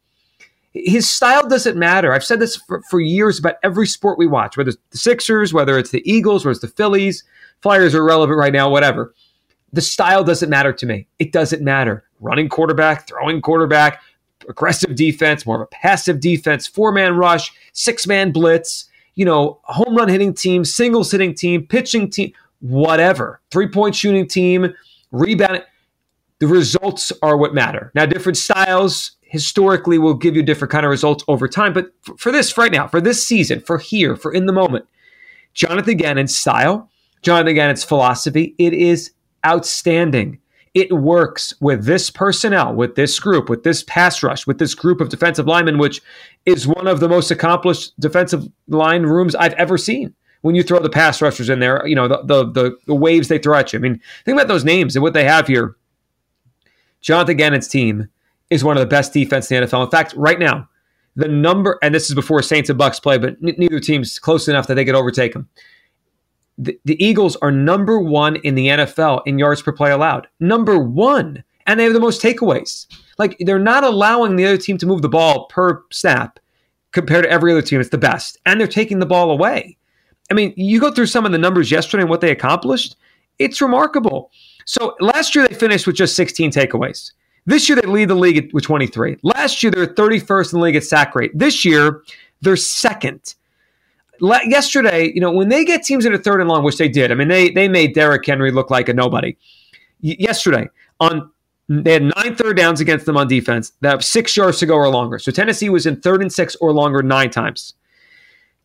His 0.74 1.08
style 1.10 1.48
doesn't 1.48 1.78
matter. 1.78 2.12
I've 2.12 2.24
said 2.24 2.40
this 2.40 2.56
for, 2.56 2.82
for 2.90 3.00
years 3.00 3.38
about 3.38 3.56
every 3.62 3.86
sport 3.86 4.18
we 4.18 4.26
watch, 4.26 4.58
whether 4.58 4.70
it's 4.70 4.80
the 4.90 4.98
Sixers, 4.98 5.54
whether 5.54 5.78
it's 5.78 5.92
the 5.92 6.02
Eagles, 6.12 6.44
whether 6.44 6.52
it's 6.54 6.62
the 6.62 6.68
Phillies, 6.68 7.24
Flyers 7.62 7.96
are 7.96 8.04
relevant 8.04 8.38
right 8.38 8.52
now, 8.52 8.70
whatever. 8.70 9.14
the 9.72 9.82
style 9.82 10.24
doesn't 10.24 10.50
matter 10.50 10.74
to 10.74 10.86
me. 10.86 11.08
It 11.18 11.32
doesn't 11.32 11.62
matter. 11.64 12.04
Running 12.20 12.50
quarterback, 12.50 13.08
throwing 13.08 13.42
quarterback, 13.42 14.02
aggressive 14.50 14.96
defense, 14.96 15.46
more 15.46 15.56
of 15.56 15.62
a 15.62 15.68
passive 15.68 16.20
defense, 16.20 16.68
four 16.68 16.92
man 16.92 17.16
rush, 17.16 17.52
six 17.74 18.08
man 18.08 18.32
blitz, 18.32 18.86
you 19.16 19.26
know, 19.26 19.60
home 19.64 19.96
run 19.96 20.10
hitting 20.10 20.34
team, 20.34 20.66
singles 20.66 21.12
hitting 21.12 21.34
team, 21.36 21.66
pitching 21.66 22.10
team, 22.10 22.34
whatever, 22.60 23.42
three 23.52 23.68
point 23.68 23.96
shooting 23.96 24.28
team, 24.28 24.74
rebound. 25.12 25.64
The 26.40 26.48
results 26.48 27.14
are 27.22 27.38
what 27.38 27.54
matter. 27.54 27.92
Now, 27.96 28.06
different 28.06 28.38
styles 28.38 29.12
historically 29.22 29.98
will 29.98 30.14
give 30.14 30.36
you 30.36 30.44
different 30.44 30.72
kind 30.72 30.86
of 30.86 30.90
results 30.90 31.24
over 31.28 31.48
time. 31.48 31.74
But 31.74 31.92
for, 32.02 32.18
for 32.18 32.32
this, 32.32 32.58
right 32.58 32.72
now, 32.72 32.88
for 32.88 33.02
this 33.02 33.26
season, 33.26 33.62
for 33.62 33.78
here, 33.78 34.16
for 34.16 34.34
in 34.34 34.46
the 34.46 34.54
moment, 34.54 34.86
Jonathan 35.54 35.98
Gannon's 35.98 36.38
style, 36.38 36.90
Jonathan 37.22 37.56
Gannon's 37.56 37.84
philosophy, 37.84 38.56
it 38.58 38.74
is 38.74 39.12
outstanding. 39.46 40.40
It 40.74 40.92
works 40.92 41.54
with 41.60 41.86
this 41.86 42.10
personnel, 42.10 42.74
with 42.74 42.96
this 42.96 43.20
group, 43.20 43.48
with 43.48 43.64
this 43.64 43.84
pass 43.84 44.24
rush, 44.24 44.48
with 44.48 44.58
this 44.58 44.74
group 44.74 45.02
of 45.02 45.10
defensive 45.10 45.48
linemen, 45.48 45.78
which 45.78 46.02
is 46.46 46.68
one 46.68 46.88
of 46.88 47.00
the 47.00 47.08
most 47.08 47.30
accomplished 47.30 47.98
defensive 48.00 48.48
line 48.68 49.04
rooms 49.04 49.36
I've 49.36 49.54
ever 49.54 49.78
seen. 49.78 50.14
When 50.42 50.56
you 50.56 50.64
throw 50.64 50.80
the 50.80 50.90
pass 50.90 51.22
rushers 51.22 51.50
in 51.50 51.60
there, 51.60 51.86
you 51.88 51.96
know, 51.96 52.08
the, 52.08 52.22
the, 52.24 52.52
the, 52.52 52.78
the 52.88 52.96
waves 52.96 53.28
they 53.30 53.38
throw 53.38 53.58
at 53.58 53.72
you. 53.72 53.80
I 53.80 53.82
mean, 53.82 54.02
think 54.26 54.36
about 54.36 54.50
those 54.50 54.66
names 54.66 54.96
and 54.96 55.04
what 55.04 55.14
they 55.14 55.24
have 55.24 55.48
here. 55.48 55.78
Jonathan 57.00 57.38
Gannon's 57.38 57.68
team 57.68 58.10
is 58.50 58.64
one 58.64 58.76
of 58.76 58.82
the 58.82 58.88
best 58.88 59.14
defense 59.14 59.50
in 59.50 59.62
the 59.62 59.68
NFL. 59.68 59.86
In 59.86 59.92
fact, 59.92 60.14
right 60.18 60.40
now, 60.40 60.68
the 61.16 61.28
number, 61.28 61.78
and 61.82 61.94
this 61.94 62.10
is 62.10 62.16
before 62.16 62.42
Saints 62.42 62.70
and 62.70 62.78
Bucks 62.78 63.00
play, 63.00 63.18
but 63.18 63.42
neither 63.42 63.80
team's 63.80 64.20
close 64.20 64.48
enough 64.48 64.68
that 64.68 64.76
they 64.76 64.86
could 64.86 64.96
overtake 64.96 65.34
them 65.34 65.48
the, 66.58 66.80
the 66.86 67.04
Eagles 67.04 67.36
are 67.38 67.52
number 67.52 68.00
one 68.00 68.36
in 68.38 68.56
the 68.56 68.68
NFL 68.68 69.22
in 69.26 69.40
yards 69.40 69.62
per 69.62 69.72
play 69.72 69.92
allowed. 69.92 70.28
Number 70.40 70.78
one. 70.78 71.44
And 71.66 71.80
they 71.80 71.86
have 71.86 71.94
the 71.94 72.00
most 72.00 72.22
takeaways. 72.22 72.88
Like 73.18 73.38
they're 73.40 73.60
not 73.60 73.84
allowing 73.84 74.36
the 74.36 74.46
other 74.46 74.58
team 74.58 74.78
to 74.80 74.86
move 74.86 75.02
the 75.02 75.10
ball 75.10 75.48
per 75.48 75.84
snap 75.92 76.40
compared 76.92 77.24
to 77.24 77.32
every 77.32 77.52
other 77.52 77.62
team. 77.62 77.80
It's 77.80 77.90
the 77.90 77.98
best. 77.98 78.38
And 78.46 78.60
they're 78.60 78.68
taking 78.68 79.00
the 79.00 79.06
ball 79.06 79.32
away. 79.32 79.78
I 80.30 80.34
mean, 80.34 80.54
you 80.56 80.80
go 80.80 80.92
through 80.92 81.08
some 81.08 81.26
of 81.26 81.32
the 81.32 81.38
numbers 81.38 81.72
yesterday 81.72 82.02
and 82.02 82.10
what 82.10 82.22
they 82.22 82.32
accomplished, 82.32 82.96
it's 83.40 83.62
remarkable. 83.62 84.32
So 84.66 84.96
last 85.00 85.36
year 85.36 85.48
they 85.48 85.56
finished 85.56 85.88
with 85.88 85.96
just 85.96 86.16
16 86.16 86.52
takeaways. 86.52 87.12
This 87.46 87.68
year 87.68 87.80
they 87.80 87.88
lead 87.88 88.10
the 88.10 88.16
league 88.16 88.52
with 88.54 88.64
23. 88.64 89.18
Last 89.24 89.64
year 89.64 89.72
they're 89.72 89.88
31st 89.88 90.54
in 90.54 90.60
the 90.60 90.64
league 90.64 90.76
at 90.76 90.84
sack 90.84 91.14
rate. 91.16 91.32
This 91.34 91.66
year 91.66 92.04
they're 92.42 92.56
second 92.56 93.36
yesterday, 94.24 95.12
you 95.14 95.22
know, 95.22 95.32
when 95.32 95.50
they 95.50 95.66
get 95.66 95.84
teams 95.84 96.06
in 96.06 96.14
a 96.14 96.18
third 96.18 96.40
and 96.40 96.50
long, 96.50 96.64
which 96.64 96.78
they 96.78 96.88
did, 96.88 97.12
I 97.12 97.16
mean, 97.16 97.28
they 97.28 97.50
they 97.50 97.68
made 97.68 97.94
Derrick 97.94 98.26
Henry 98.26 98.52
look 98.52 98.70
like 98.70 98.90
a 98.90 98.94
nobody. 98.94 99.36
Y- 100.02 100.16
yesterday, 100.20 100.70
on 101.00 101.30
they 101.70 101.94
had 101.94 102.04
nine 102.16 102.36
third 102.36 102.58
downs 102.58 102.82
against 102.82 103.06
them 103.06 103.18
on 103.18 103.28
defense 103.28 103.72
that 103.82 103.90
have 103.90 104.04
six 104.04 104.36
yards 104.36 104.60
to 104.60 104.66
go 104.66 104.76
or 104.76 104.90
longer. 104.90 105.18
So 105.20 105.32
Tennessee 105.32 105.70
was 105.70 105.86
in 105.86 106.02
third 106.02 106.22
and 106.22 106.32
six 106.32 106.56
or 106.58 106.74
longer 106.74 107.02
nine 107.02 107.30
times. 107.30 107.74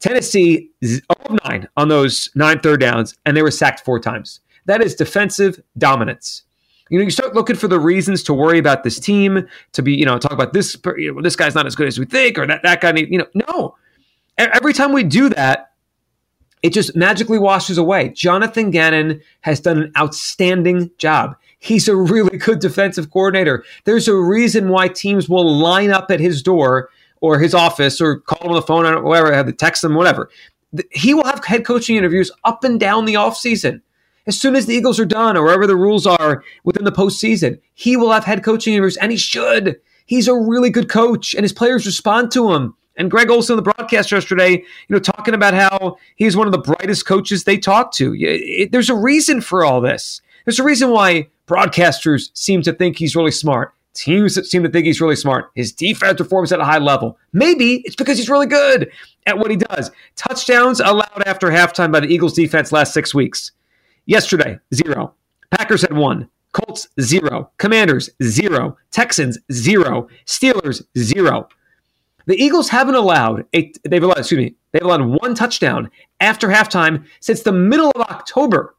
Tennessee 0.00 0.71
of 0.83 1.00
oh, 1.31 1.37
nine 1.45 1.69
on 1.77 1.88
those 1.88 2.31
nine 2.35 2.61
third 2.61 2.81
downs, 2.81 3.17
and 3.27 3.37
they 3.37 3.43
were 3.43 3.50
sacked 3.50 3.85
four 3.85 3.99
times. 3.99 4.41
That 4.67 4.83
is 4.83 4.95
defensive 4.95 5.61
dominance. 5.77 6.43
You 6.91 6.99
know, 6.99 7.05
you 7.05 7.11
start 7.11 7.35
looking 7.35 7.57
for 7.57 7.69
the 7.69 7.81
reasons 7.81 8.23
to 8.25 8.35
worry 8.35 8.59
about 8.59 8.83
this 8.85 8.99
team, 8.99 9.47
to 9.73 9.83
be, 9.83 9.95
you 9.95 10.07
know, 10.07 10.19
talk 10.19 10.33
about 10.33 10.53
this, 10.53 10.77
you 10.97 11.12
know, 11.12 11.21
this 11.21 11.37
guy's 11.37 11.55
not 11.55 11.67
as 11.67 11.75
good 11.75 11.87
as 11.87 11.99
we 11.99 12.07
think, 12.07 12.38
or 12.38 12.47
that 12.47 12.62
that 12.62 12.81
guy, 12.81 12.95
you 12.95 13.19
know, 13.19 13.27
no 13.35 13.77
every 14.38 14.73
time 14.73 14.92
we 14.92 15.02
do 15.02 15.28
that, 15.30 15.73
it 16.62 16.73
just 16.73 16.97
magically 16.97 17.38
washes 17.38 17.78
away. 17.78 18.11
Jonathan 18.11 18.71
Gannon 18.71 19.21
has 19.42 19.61
done 19.61 19.78
an 19.78 19.92
outstanding 19.97 20.90
job. 20.99 21.37
He's 21.59 21.88
a 21.88 21.97
really 21.97 22.38
good 22.38 22.61
defensive 22.61 23.11
coordinator. 23.11 23.64
There's 23.85 24.09
a 24.09 24.14
reason 24.14 24.68
why 24.68 24.88
teams 24.88 25.28
will 25.28 25.57
line 25.57 25.90
up 25.90 26.11
at 26.11 26.21
his 26.21 26.42
door 26.42 26.90
or 27.21 27.38
his 27.38 27.54
office 27.54 28.00
or 28.00 28.21
call 28.21 28.42
him 28.42 28.50
on 28.50 28.57
the 28.57 28.62
phone 28.62 28.87
or 28.87 29.02
whatever, 29.02 29.33
have 29.33 29.47
to 29.47 29.52
text 29.52 29.83
him, 29.85 29.95
whatever. 29.95 30.30
He 30.92 31.14
will 31.14 31.25
have 31.25 31.45
head 31.45 31.64
coaching 31.64 31.97
interviews 31.97 32.30
up 32.45 32.62
and 32.62 32.78
down 32.78 33.04
the 33.04 33.14
offseason. 33.14 33.80
As 34.26 34.38
soon 34.38 34.54
as 34.54 34.66
the 34.66 34.75
Eagles 34.75 35.00
are 35.00 35.07
done 35.07 35.37
or 35.37 35.42
wherever 35.42 35.66
the 35.66 35.75
rules 35.75 36.07
are 36.07 36.45
within 36.62 36.85
the 36.85 36.92
postseason, 36.92 37.59
he 37.75 37.97
will 37.97 38.12
have 38.12 38.25
head 38.25 38.45
coaching 38.45 38.75
interviews 38.75 38.99
and 38.99 39.11
he 39.11 39.16
should. 39.16 39.81
He's 40.05 40.29
a 40.29 40.35
really 40.35 40.70
good 40.70 40.90
coach 40.90 41.35
and 41.35 41.42
his 41.42 41.53
players 41.53 41.87
respond 41.87 42.31
to 42.33 42.53
him. 42.53 42.74
And 42.99 43.11
Greg 43.11 43.31
Olsen, 43.31 43.57
the 43.57 43.63
broadcast 43.63 44.13
yesterday, 44.13 44.51
you 44.51 44.65
know, 44.89 44.99
talking 44.99 45.33
about 45.33 45.55
how 45.55 45.97
he's 46.17 46.37
one 46.37 46.47
of 46.47 46.53
the 46.53 46.59
brightest 46.59 47.07
coaches 47.07 47.45
they 47.45 47.57
talk 47.57 47.93
to. 47.93 48.13
It, 48.15 48.19
it, 48.21 48.73
there's 48.73 48.91
a 48.91 48.95
reason 48.95 49.41
for 49.41 49.65
all 49.65 49.81
this. 49.81 50.21
There's 50.45 50.59
a 50.59 50.65
reason 50.65 50.91
why 50.91 51.29
broadcasters 51.47 52.31
seem 52.35 52.61
to 52.63 52.73
think 52.73 52.99
he's 52.99 53.17
really 53.17 53.31
smart. 53.31 53.73
Teams 53.95 54.35
seem 54.49 54.63
to 54.63 54.69
think 54.69 54.87
he's 54.87 55.01
really 55.01 55.17
smart. 55.17 55.51
His 55.55 55.73
defense 55.73 56.19
performs 56.19 56.53
at 56.53 56.61
a 56.61 56.65
high 56.65 56.79
level. 56.79 57.19
Maybe 57.33 57.83
it's 57.85 57.97
because 57.97 58.19
he's 58.19 58.29
really 58.29 58.47
good 58.47 58.91
at 59.27 59.39
what 59.39 59.51
he 59.51 59.57
does. 59.57 59.91
Touchdowns 60.15 60.81
allowed 60.81 61.23
after 61.27 61.49
halftime 61.49 61.91
by 61.91 62.01
the 62.01 62.07
Eagles 62.07 62.35
defense 62.35 62.71
last 62.71 62.93
six 62.93 63.15
weeks. 63.15 63.53
Yesterday, 64.07 64.59
zero. 64.75 65.15
Packers 65.51 65.83
had 65.83 65.95
one. 65.95 66.29
Colts, 66.53 66.89
zero. 67.01 67.51
Commanders, 67.59 68.11
zero. 68.23 68.77
Texans, 68.91 69.39
zero. 69.53 70.09
Steelers, 70.27 70.83
zero. 70.97 71.49
The 72.29 72.37
Eagles 72.37 72.69
haven't 72.69 72.95
allowed 72.95 73.47
a 73.55 73.73
they've 73.88 74.03
allowed 74.03 74.19
excuse 74.19 74.38
me 74.38 74.55
they've 74.73 74.83
allowed 74.83 75.01
one 75.01 75.35
touchdown 75.35 75.91
after 76.21 76.49
halftime 76.49 77.07
since 77.21 77.43
the 77.43 77.53
middle 77.53 77.91
of 77.95 78.03
October. 78.03 78.75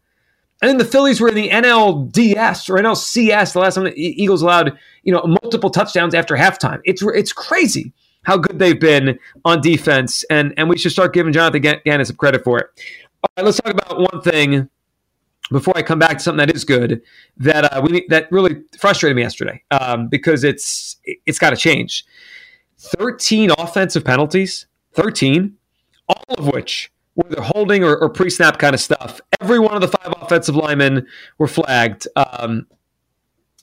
And 0.62 0.70
then 0.70 0.78
the 0.78 0.86
Phillies 0.86 1.20
were 1.20 1.30
in 1.30 1.36
the 1.36 1.50
NLDS 1.50 2.70
or 2.70 2.76
NLCS 2.76 3.54
the 3.54 3.60
last 3.60 3.76
time 3.76 3.86
the 3.86 3.94
Eagles 3.98 4.44
allowed 4.44 4.78
you 5.02 5.12
know 5.12 5.24
multiple 5.42 5.72
touchdowns 5.72 6.14
after 6.14 6.36
halftime. 6.36 6.80
It's 6.84 7.02
it's 7.02 7.34
crazy 7.34 7.92
how 8.22 8.38
good 8.38 8.60
they've 8.60 8.80
been 8.80 9.18
on 9.44 9.62
defense, 9.62 10.24
and 10.30 10.54
and 10.56 10.70
we 10.70 10.78
should 10.78 10.92
start 10.92 11.14
giving 11.14 11.34
Jonathan 11.34 11.80
Gannon 11.84 12.06
some 12.06 12.18
credit 12.18 12.44
for 12.44 12.60
it. 12.60 12.68
All 13.24 13.30
right, 13.36 13.46
let's 13.46 13.60
talk 13.60 13.74
about 13.74 14.00
one 14.00 14.22
thing 14.22 14.70
before 15.52 15.76
I 15.76 15.82
come 15.82 15.98
back 15.98 16.20
to 16.20 16.24
something 16.24 16.46
that 16.46 16.56
is 16.56 16.64
good 16.66 17.02
that 17.38 17.66
uh, 17.74 17.82
we 17.82 18.06
that 18.10 18.32
really 18.32 18.62
frustrated 18.78 19.16
me 19.16 19.24
yesterday 19.24 19.64
um, 19.72 20.08
because 20.08 20.44
it's 20.44 20.98
it's 21.26 21.40
got 21.40 21.50
to 21.50 21.58
change. 21.58 22.06
13 22.80 23.52
offensive 23.58 24.04
penalties, 24.06 24.66
13, 24.94 25.56
all 26.08 26.36
of 26.38 26.48
which 26.48 26.92
were 27.16 27.30
the 27.30 27.42
holding 27.42 27.84
or, 27.84 27.98
or 27.98 28.10
pre 28.10 28.30
snap 28.30 28.58
kind 28.58 28.74
of 28.74 28.80
stuff. 28.80 29.20
Every 29.42 29.60
one 29.60 29.76
of 29.76 29.82
the 29.82 29.90
five 29.90 30.14
offensive 30.22 30.56
linemen 30.56 31.06
were 31.38 31.48
flagged. 31.48 32.08
Um, 32.16 32.66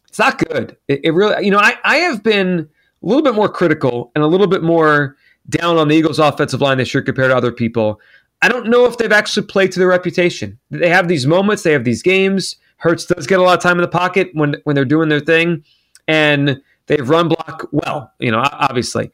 it's 0.09 0.19
not 0.19 0.39
good. 0.39 0.77
It, 0.89 1.01
it, 1.05 1.11
really, 1.15 1.45
you 1.45 1.51
know, 1.51 1.59
I, 1.59 1.77
I 1.85 1.97
have 1.99 2.23
been 2.23 2.69
a 3.03 3.07
little 3.07 3.23
bit 3.23 3.35
more 3.35 3.49
critical 3.49 4.13
and 4.15 4.23
a 4.23 4.27
little 4.27 4.47
bit 4.47 4.63
more 4.63 5.17
down 5.49 5.77
on 5.79 5.89
the 5.89 5.97
Eagles' 5.97 6.19
offensive 6.19 6.61
line 6.61 6.79
this 6.79 6.93
year 6.93 7.03
compared 7.03 7.31
to 7.31 7.37
other 7.37 7.53
people. 7.53 8.01
I 8.43 8.49
don't 8.49 8.69
know 8.69 8.85
if 8.85 8.99
they've 8.99 9.13
actually 9.13 9.47
played 9.47 9.73
to 9.73 9.79
their 9.79 9.89
reputation. 9.89 10.59
They 10.71 10.91
have 10.91 11.09
these 11.09 11.27
moments, 11.27 11.63
they 11.63 11.73
have 11.73 11.85
these 11.85 12.03
games. 12.03 12.57
Hurts 12.79 13.07
does 13.07 13.27
get 13.27 13.39
a 13.39 13.43
lot 13.43 13.57
of 13.57 13.63
time 13.63 13.79
in 13.79 13.83
the 13.83 13.89
pocket 13.89 14.29
when 14.35 14.57
when 14.65 14.77
they're 14.77 14.85
doing 14.85 15.09
their 15.09 15.21
thing, 15.21 15.65
and 16.07 16.61
They've 16.87 17.09
run 17.09 17.29
block 17.29 17.69
well, 17.73 18.13
you 18.19 18.31
know, 18.31 18.43
obviously. 18.53 19.11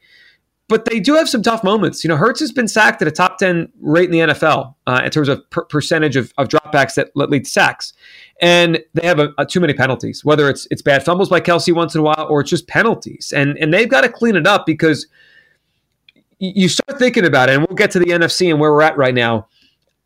But 0.69 0.85
they 0.85 0.99
do 0.99 1.15
have 1.15 1.27
some 1.27 1.43
tough 1.43 1.63
moments. 1.63 2.03
You 2.03 2.07
know, 2.07 2.15
Hurts 2.15 2.39
has 2.39 2.51
been 2.51 2.67
sacked 2.67 3.01
at 3.01 3.07
a 3.07 3.11
top 3.11 3.37
10 3.37 3.71
rate 3.81 4.05
in 4.05 4.11
the 4.11 4.33
NFL 4.33 4.75
uh, 4.87 5.01
in 5.03 5.11
terms 5.11 5.27
of 5.27 5.47
per- 5.49 5.65
percentage 5.65 6.15
of, 6.15 6.33
of 6.37 6.47
dropbacks 6.47 6.95
that 6.95 7.09
lead 7.15 7.43
to 7.43 7.49
sacks. 7.49 7.93
And 8.41 8.81
they 8.93 9.05
have 9.05 9.19
a, 9.19 9.33
a, 9.37 9.45
too 9.45 9.59
many 9.59 9.73
penalties, 9.73 10.23
whether 10.23 10.49
it's 10.49 10.67
it's 10.71 10.81
bad 10.81 11.03
fumbles 11.03 11.29
by 11.29 11.41
Kelce 11.41 11.73
once 11.75 11.95
in 11.95 11.99
a 11.99 12.03
while 12.03 12.27
or 12.29 12.41
it's 12.41 12.49
just 12.49 12.67
penalties. 12.67 13.33
And, 13.35 13.57
and 13.57 13.73
they've 13.73 13.89
got 13.89 14.01
to 14.01 14.09
clean 14.09 14.35
it 14.35 14.47
up 14.47 14.65
because 14.65 15.05
you 16.39 16.67
start 16.67 16.97
thinking 16.99 17.25
about 17.25 17.49
it, 17.49 17.55
and 17.55 17.65
we'll 17.67 17.75
get 17.75 17.91
to 17.91 17.99
the 17.99 18.07
NFC 18.07 18.49
and 18.49 18.59
where 18.59 18.71
we're 18.71 18.81
at 18.81 18.97
right 18.97 19.13
now. 19.13 19.47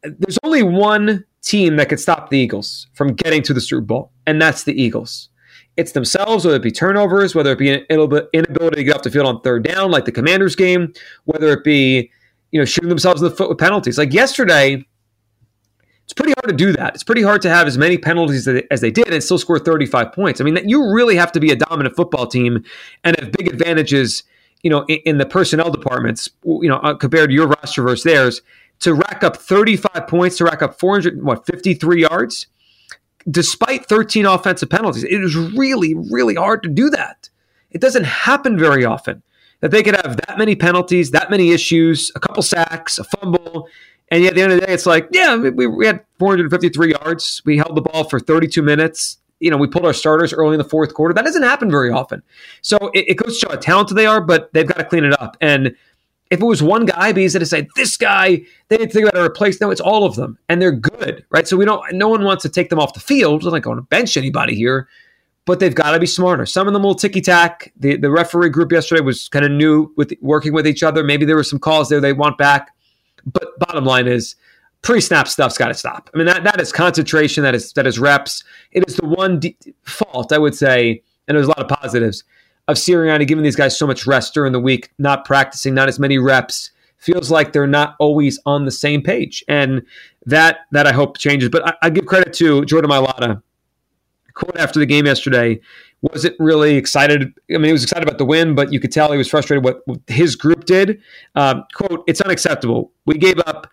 There's 0.03 0.37
only 0.43 0.63
one 0.63 1.25
team 1.41 1.77
that 1.77 1.89
could 1.89 1.99
stop 1.99 2.29
the 2.29 2.37
Eagles 2.37 2.87
from 2.93 3.13
getting 3.13 3.41
to 3.43 3.53
the 3.53 3.61
Super 3.61 3.81
Bowl, 3.81 4.11
and 4.25 4.41
that's 4.41 4.63
the 4.63 4.79
Eagles 4.79 5.29
it's 5.77 5.91
themselves, 5.91 6.43
whether 6.43 6.57
it 6.57 6.63
be 6.63 6.71
turnovers, 6.71 7.35
whether 7.35 7.51
it 7.51 7.59
be 7.59 7.69
an 7.69 7.85
inability 7.89 8.75
to 8.75 8.83
get 8.83 8.95
off 8.95 9.03
the 9.03 9.11
field 9.11 9.27
on 9.27 9.41
third 9.41 9.63
down, 9.63 9.91
like 9.91 10.05
the 10.05 10.11
Commanders 10.11 10.55
game, 10.55 10.91
whether 11.25 11.49
it 11.53 11.63
be 11.63 12.11
you 12.51 12.59
know 12.59 12.65
shooting 12.65 12.89
themselves 12.89 13.21
in 13.21 13.29
the 13.29 13.35
foot 13.35 13.47
with 13.47 13.59
penalties. 13.59 13.97
Like 13.97 14.11
yesterday, 14.11 14.83
it's 16.03 16.13
pretty 16.13 16.33
hard 16.33 16.49
to 16.49 16.55
do 16.55 16.71
that. 16.73 16.95
It's 16.95 17.03
pretty 17.03 17.21
hard 17.21 17.41
to 17.43 17.49
have 17.49 17.67
as 17.67 17.77
many 17.77 17.97
penalties 17.97 18.47
as 18.47 18.81
they 18.81 18.91
did 18.91 19.09
and 19.09 19.23
still 19.23 19.37
score 19.37 19.59
35 19.59 20.13
points. 20.13 20.41
I 20.41 20.45
mean, 20.45 20.57
you 20.67 20.91
really 20.91 21.15
have 21.15 21.31
to 21.33 21.39
be 21.39 21.51
a 21.51 21.55
dominant 21.55 21.95
football 21.95 22.27
team 22.27 22.63
and 23.03 23.19
have 23.19 23.31
big 23.33 23.47
advantages, 23.47 24.23
you 24.63 24.69
know, 24.69 24.83
in, 24.87 24.99
in 25.05 25.17
the 25.17 25.25
personnel 25.25 25.69
departments, 25.69 26.29
you 26.43 26.69
know, 26.69 26.77
uh, 26.77 26.95
compared 26.95 27.29
to 27.29 27.35
your 27.35 27.47
roster 27.47 27.83
versus 27.83 28.03
theirs 28.03 28.41
to 28.79 28.93
rack 28.93 29.23
up 29.23 29.37
35 29.37 30.07
points, 30.07 30.37
to 30.37 30.45
rack 30.45 30.61
up 30.61 30.79
400, 30.79 31.21
what, 31.21 31.45
53 31.45 32.01
yards 32.01 32.47
despite 33.29 33.85
13 33.85 34.25
offensive 34.25 34.69
penalties. 34.69 35.03
It 35.03 35.23
is 35.23 35.35
really, 35.35 35.93
really 35.95 36.35
hard 36.35 36.63
to 36.63 36.69
do 36.69 36.89
that. 36.91 37.29
It 37.71 37.81
doesn't 37.81 38.05
happen 38.05 38.57
very 38.57 38.85
often 38.85 39.23
that 39.59 39.71
they 39.71 39.83
could 39.83 39.95
have 39.95 40.17
that 40.27 40.37
many 40.37 40.55
penalties, 40.55 41.11
that 41.11 41.29
many 41.29 41.51
issues, 41.51 42.11
a 42.15 42.19
couple 42.19 42.43
sacks, 42.43 42.99
a 42.99 43.03
fumble, 43.03 43.67
and 44.09 44.23
yet 44.23 44.29
at 44.29 44.35
the 44.35 44.41
end 44.41 44.53
of 44.53 44.59
the 44.59 44.65
day, 44.67 44.73
it's 44.73 44.85
like, 44.85 45.09
yeah, 45.11 45.35
we, 45.35 45.67
we 45.67 45.85
had 45.85 46.03
453 46.19 46.91
yards. 46.91 47.41
We 47.45 47.57
held 47.57 47.75
the 47.75 47.81
ball 47.81 48.05
for 48.05 48.19
32 48.19 48.61
minutes. 48.61 49.17
you 49.39 49.51
know, 49.51 49.57
we 49.57 49.67
pulled 49.67 49.85
our 49.85 49.93
starters 49.93 50.33
early 50.33 50.53
in 50.53 50.57
the 50.59 50.63
fourth 50.63 50.93
quarter. 50.93 51.13
That 51.13 51.25
doesn't 51.25 51.43
happen 51.43 51.69
very 51.69 51.91
often. 51.91 52.23
So 52.61 52.77
it, 52.93 53.09
it 53.09 53.15
goes 53.15 53.37
to 53.37 53.45
show 53.45 53.49
how 53.51 53.59
talented 53.59 53.97
they 53.97 54.05
are, 54.05 54.21
but 54.21 54.51
they've 54.53 54.67
got 54.67 54.77
to 54.77 54.85
clean 54.85 55.03
it 55.03 55.19
up. 55.19 55.37
And 55.41 55.75
if 56.29 56.41
it 56.41 56.45
was 56.45 56.61
one 56.61 56.85
guy, 56.85 57.11
be 57.11 57.23
easy 57.23 57.39
to 57.39 57.45
say 57.45 57.67
this 57.75 57.97
guy. 57.97 58.41
They 58.67 58.77
didn't 58.77 58.91
think 58.91 59.07
about 59.07 59.21
a 59.21 59.25
replace. 59.25 59.61
No, 59.61 59.71
it's 59.71 59.81
all 59.81 60.03
of 60.03 60.15
them, 60.15 60.37
and 60.49 60.61
they're 60.61 60.71
good, 60.71 61.25
right? 61.29 61.47
So 61.47 61.57
we 61.57 61.65
don't. 61.65 61.81
No 61.93 62.07
one 62.07 62.23
wants 62.23 62.43
to 62.43 62.49
take 62.49 62.69
them 62.69 62.79
off 62.79 62.93
the 62.93 62.99
field. 62.99 63.43
We're 63.43 63.51
not 63.51 63.61
going 63.61 63.77
to 63.77 63.83
bench 63.83 64.17
anybody 64.17 64.55
here, 64.55 64.87
but 65.45 65.59
they've 65.59 65.73
got 65.73 65.91
to 65.91 65.99
be 65.99 66.05
smarter. 66.05 66.45
Some 66.45 66.67
of 66.67 66.73
them 66.73 66.83
will 66.83 66.95
ticky 66.95 67.21
tack. 67.21 67.71
The 67.77 67.97
the 67.97 68.11
referee 68.11 68.49
group 68.49 68.71
yesterday 68.71 69.01
was 69.01 69.29
kind 69.29 69.45
of 69.45 69.51
new 69.51 69.93
with 69.95 70.13
working 70.21 70.53
with 70.53 70.67
each 70.67 70.83
other. 70.83 71.03
Maybe 71.03 71.25
there 71.25 71.35
were 71.35 71.43
some 71.43 71.59
calls 71.59 71.89
there 71.89 72.01
they 72.01 72.13
want 72.13 72.37
back, 72.37 72.75
but 73.25 73.57
bottom 73.59 73.85
line 73.85 74.07
is 74.07 74.35
pre-snap 74.81 75.27
stuff's 75.27 75.57
got 75.57 75.69
to 75.69 75.73
stop. 75.73 76.09
I 76.13 76.17
mean 76.17 76.27
that 76.27 76.43
that 76.43 76.59
is 76.59 76.71
concentration. 76.71 77.43
That 77.43 77.55
is 77.55 77.73
that 77.73 77.87
is 77.87 77.99
reps. 77.99 78.43
It 78.71 78.83
is 78.87 78.97
the 78.97 79.07
one 79.07 79.39
de- 79.39 79.57
fault 79.83 80.31
I 80.33 80.37
would 80.37 80.55
say, 80.55 81.01
and 81.27 81.37
there's 81.37 81.47
a 81.47 81.49
lot 81.49 81.59
of 81.59 81.67
positives 81.67 82.23
of 82.67 82.77
Sirianni 82.77 83.27
giving 83.27 83.43
these 83.43 83.55
guys 83.55 83.77
so 83.77 83.87
much 83.87 84.05
rest 84.05 84.33
during 84.33 84.53
the 84.53 84.59
week, 84.59 84.91
not 84.97 85.25
practicing, 85.25 85.73
not 85.73 85.87
as 85.87 85.99
many 85.99 86.17
reps. 86.17 86.71
Feels 86.97 87.29
like 87.29 87.53
they're 87.53 87.67
not 87.67 87.95
always 87.99 88.39
on 88.45 88.65
the 88.65 88.71
same 88.71 89.01
page, 89.01 89.43
and 89.47 89.83
that 90.25 90.59
that 90.71 90.87
I 90.87 90.91
hope 90.91 91.17
changes. 91.17 91.49
But 91.49 91.67
I, 91.67 91.73
I 91.83 91.89
give 91.89 92.05
credit 92.05 92.33
to 92.33 92.65
Jordan 92.65 92.89
Mailata. 92.89 93.41
Quote 94.33 94.57
after 94.57 94.79
the 94.79 94.85
game 94.85 95.05
yesterday 95.05 95.59
wasn't 96.01 96.35
really 96.39 96.75
excited. 96.75 97.33
I 97.49 97.53
mean, 97.53 97.65
he 97.65 97.71
was 97.71 97.83
excited 97.83 98.07
about 98.07 98.17
the 98.17 98.25
win, 98.25 98.55
but 98.55 98.71
you 98.71 98.79
could 98.79 98.91
tell 98.91 99.11
he 99.11 99.17
was 99.17 99.27
frustrated 99.27 99.63
what 99.63 99.81
his 100.07 100.35
group 100.35 100.65
did. 100.65 101.01
Um, 101.35 101.63
quote: 101.73 102.03
"It's 102.07 102.21
unacceptable. 102.21 102.91
We 103.05 103.17
gave 103.17 103.39
up 103.45 103.71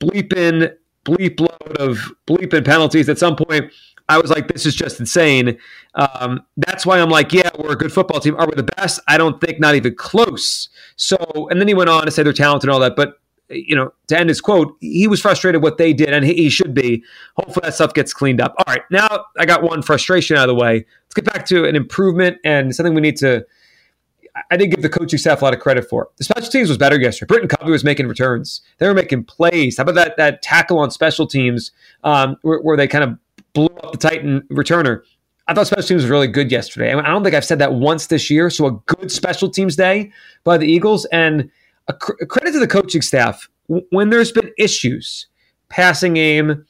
bleeping 0.00 0.74
bleep 1.06 1.40
load 1.40 1.76
of 1.78 2.12
bleeping 2.26 2.64
penalties 2.64 3.08
at 3.08 3.18
some 3.18 3.36
point." 3.36 3.72
I 4.08 4.18
was 4.18 4.30
like, 4.30 4.46
this 4.46 4.64
is 4.66 4.76
just 4.76 5.00
insane. 5.00 5.58
Um, 5.96 6.44
that's 6.56 6.86
why 6.86 7.00
I'm 7.00 7.10
like, 7.10 7.32
yeah, 7.32 7.50
we're 7.58 7.72
a 7.72 7.76
good 7.76 7.92
football 7.92 8.20
team. 8.20 8.36
Are 8.36 8.46
we 8.46 8.54
the 8.54 8.62
best? 8.62 9.00
I 9.08 9.18
don't 9.18 9.40
think, 9.40 9.58
not 9.58 9.74
even 9.74 9.96
close. 9.96 10.68
So, 10.94 11.16
and 11.50 11.60
then 11.60 11.66
he 11.66 11.74
went 11.74 11.90
on 11.90 12.04
to 12.04 12.12
say 12.12 12.22
they're 12.22 12.32
talented 12.32 12.68
and 12.68 12.74
all 12.74 12.78
that. 12.78 12.94
But, 12.94 13.18
you 13.48 13.74
know, 13.74 13.92
to 14.06 14.16
end 14.16 14.28
his 14.28 14.40
quote, 14.40 14.76
he 14.80 15.08
was 15.08 15.20
frustrated 15.20 15.60
what 15.60 15.78
they 15.78 15.92
did, 15.92 16.10
and 16.10 16.24
he, 16.24 16.34
he 16.34 16.50
should 16.50 16.72
be. 16.72 17.02
Hopefully 17.36 17.62
that 17.64 17.74
stuff 17.74 17.94
gets 17.94 18.14
cleaned 18.14 18.40
up. 18.40 18.54
All 18.58 18.72
right, 18.72 18.82
now 18.92 19.24
I 19.38 19.44
got 19.44 19.64
one 19.64 19.82
frustration 19.82 20.36
out 20.36 20.48
of 20.48 20.56
the 20.56 20.62
way. 20.62 20.86
Let's 21.06 21.14
get 21.14 21.24
back 21.24 21.44
to 21.46 21.64
an 21.64 21.74
improvement 21.74 22.38
and 22.44 22.76
something 22.76 22.94
we 22.94 23.00
need 23.00 23.16
to. 23.16 23.44
I 24.50 24.56
did 24.56 24.68
give 24.68 24.82
the 24.82 24.88
coaching 24.88 25.18
staff 25.18 25.40
a 25.40 25.44
lot 25.44 25.54
of 25.54 25.60
credit 25.60 25.88
for. 25.88 26.08
The 26.18 26.24
special 26.24 26.50
teams 26.50 26.68
was 26.68 26.78
better 26.78 27.00
yesterday. 27.00 27.28
Britton 27.28 27.48
Covey 27.48 27.70
was 27.70 27.84
making 27.84 28.06
returns. 28.06 28.60
They 28.78 28.86
were 28.86 28.94
making 28.94 29.24
plays. 29.24 29.78
How 29.78 29.84
about 29.84 29.94
that 29.94 30.16
that 30.16 30.42
tackle 30.42 30.78
on 30.78 30.90
special 30.90 31.26
teams 31.26 31.72
um, 32.04 32.36
where, 32.42 32.60
where 32.60 32.76
they 32.76 32.86
kind 32.86 33.04
of 33.04 33.18
blew 33.56 33.66
up 33.82 33.92
the 33.92 33.98
Titan 33.98 34.42
returner. 34.50 35.00
I 35.48 35.54
thought 35.54 35.66
special 35.66 35.88
teams 35.88 36.02
was 36.02 36.10
really 36.10 36.28
good 36.28 36.52
yesterday. 36.52 36.92
I 36.92 37.02
don't 37.02 37.24
think 37.24 37.34
I've 37.34 37.44
said 37.44 37.58
that 37.60 37.74
once 37.74 38.08
this 38.08 38.30
year. 38.30 38.50
So 38.50 38.66
a 38.66 38.72
good 38.72 39.10
special 39.10 39.48
teams 39.48 39.76
day 39.76 40.12
by 40.44 40.58
the 40.58 40.66
Eagles 40.66 41.06
and 41.06 41.50
a, 41.88 41.92
cr- 41.92 42.20
a 42.20 42.26
credit 42.26 42.52
to 42.52 42.58
the 42.58 42.66
coaching 42.66 43.02
staff. 43.02 43.48
When 43.68 44.10
there's 44.10 44.30
been 44.30 44.52
issues, 44.58 45.26
passing 45.68 46.14
game, 46.14 46.64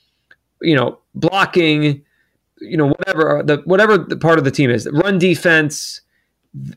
you 0.63 0.77
know, 0.77 0.99
blocking, 1.15 2.03
you 2.61 2.77
know, 2.77 2.89
whatever 2.89 3.43
the 3.45 3.63
whatever 3.65 3.99
the 3.99 4.17
part 4.17 4.39
of 4.39 4.45
the 4.45 4.51
team 4.51 4.71
is, 4.71 4.89
run 4.93 5.19
defense, 5.19 6.01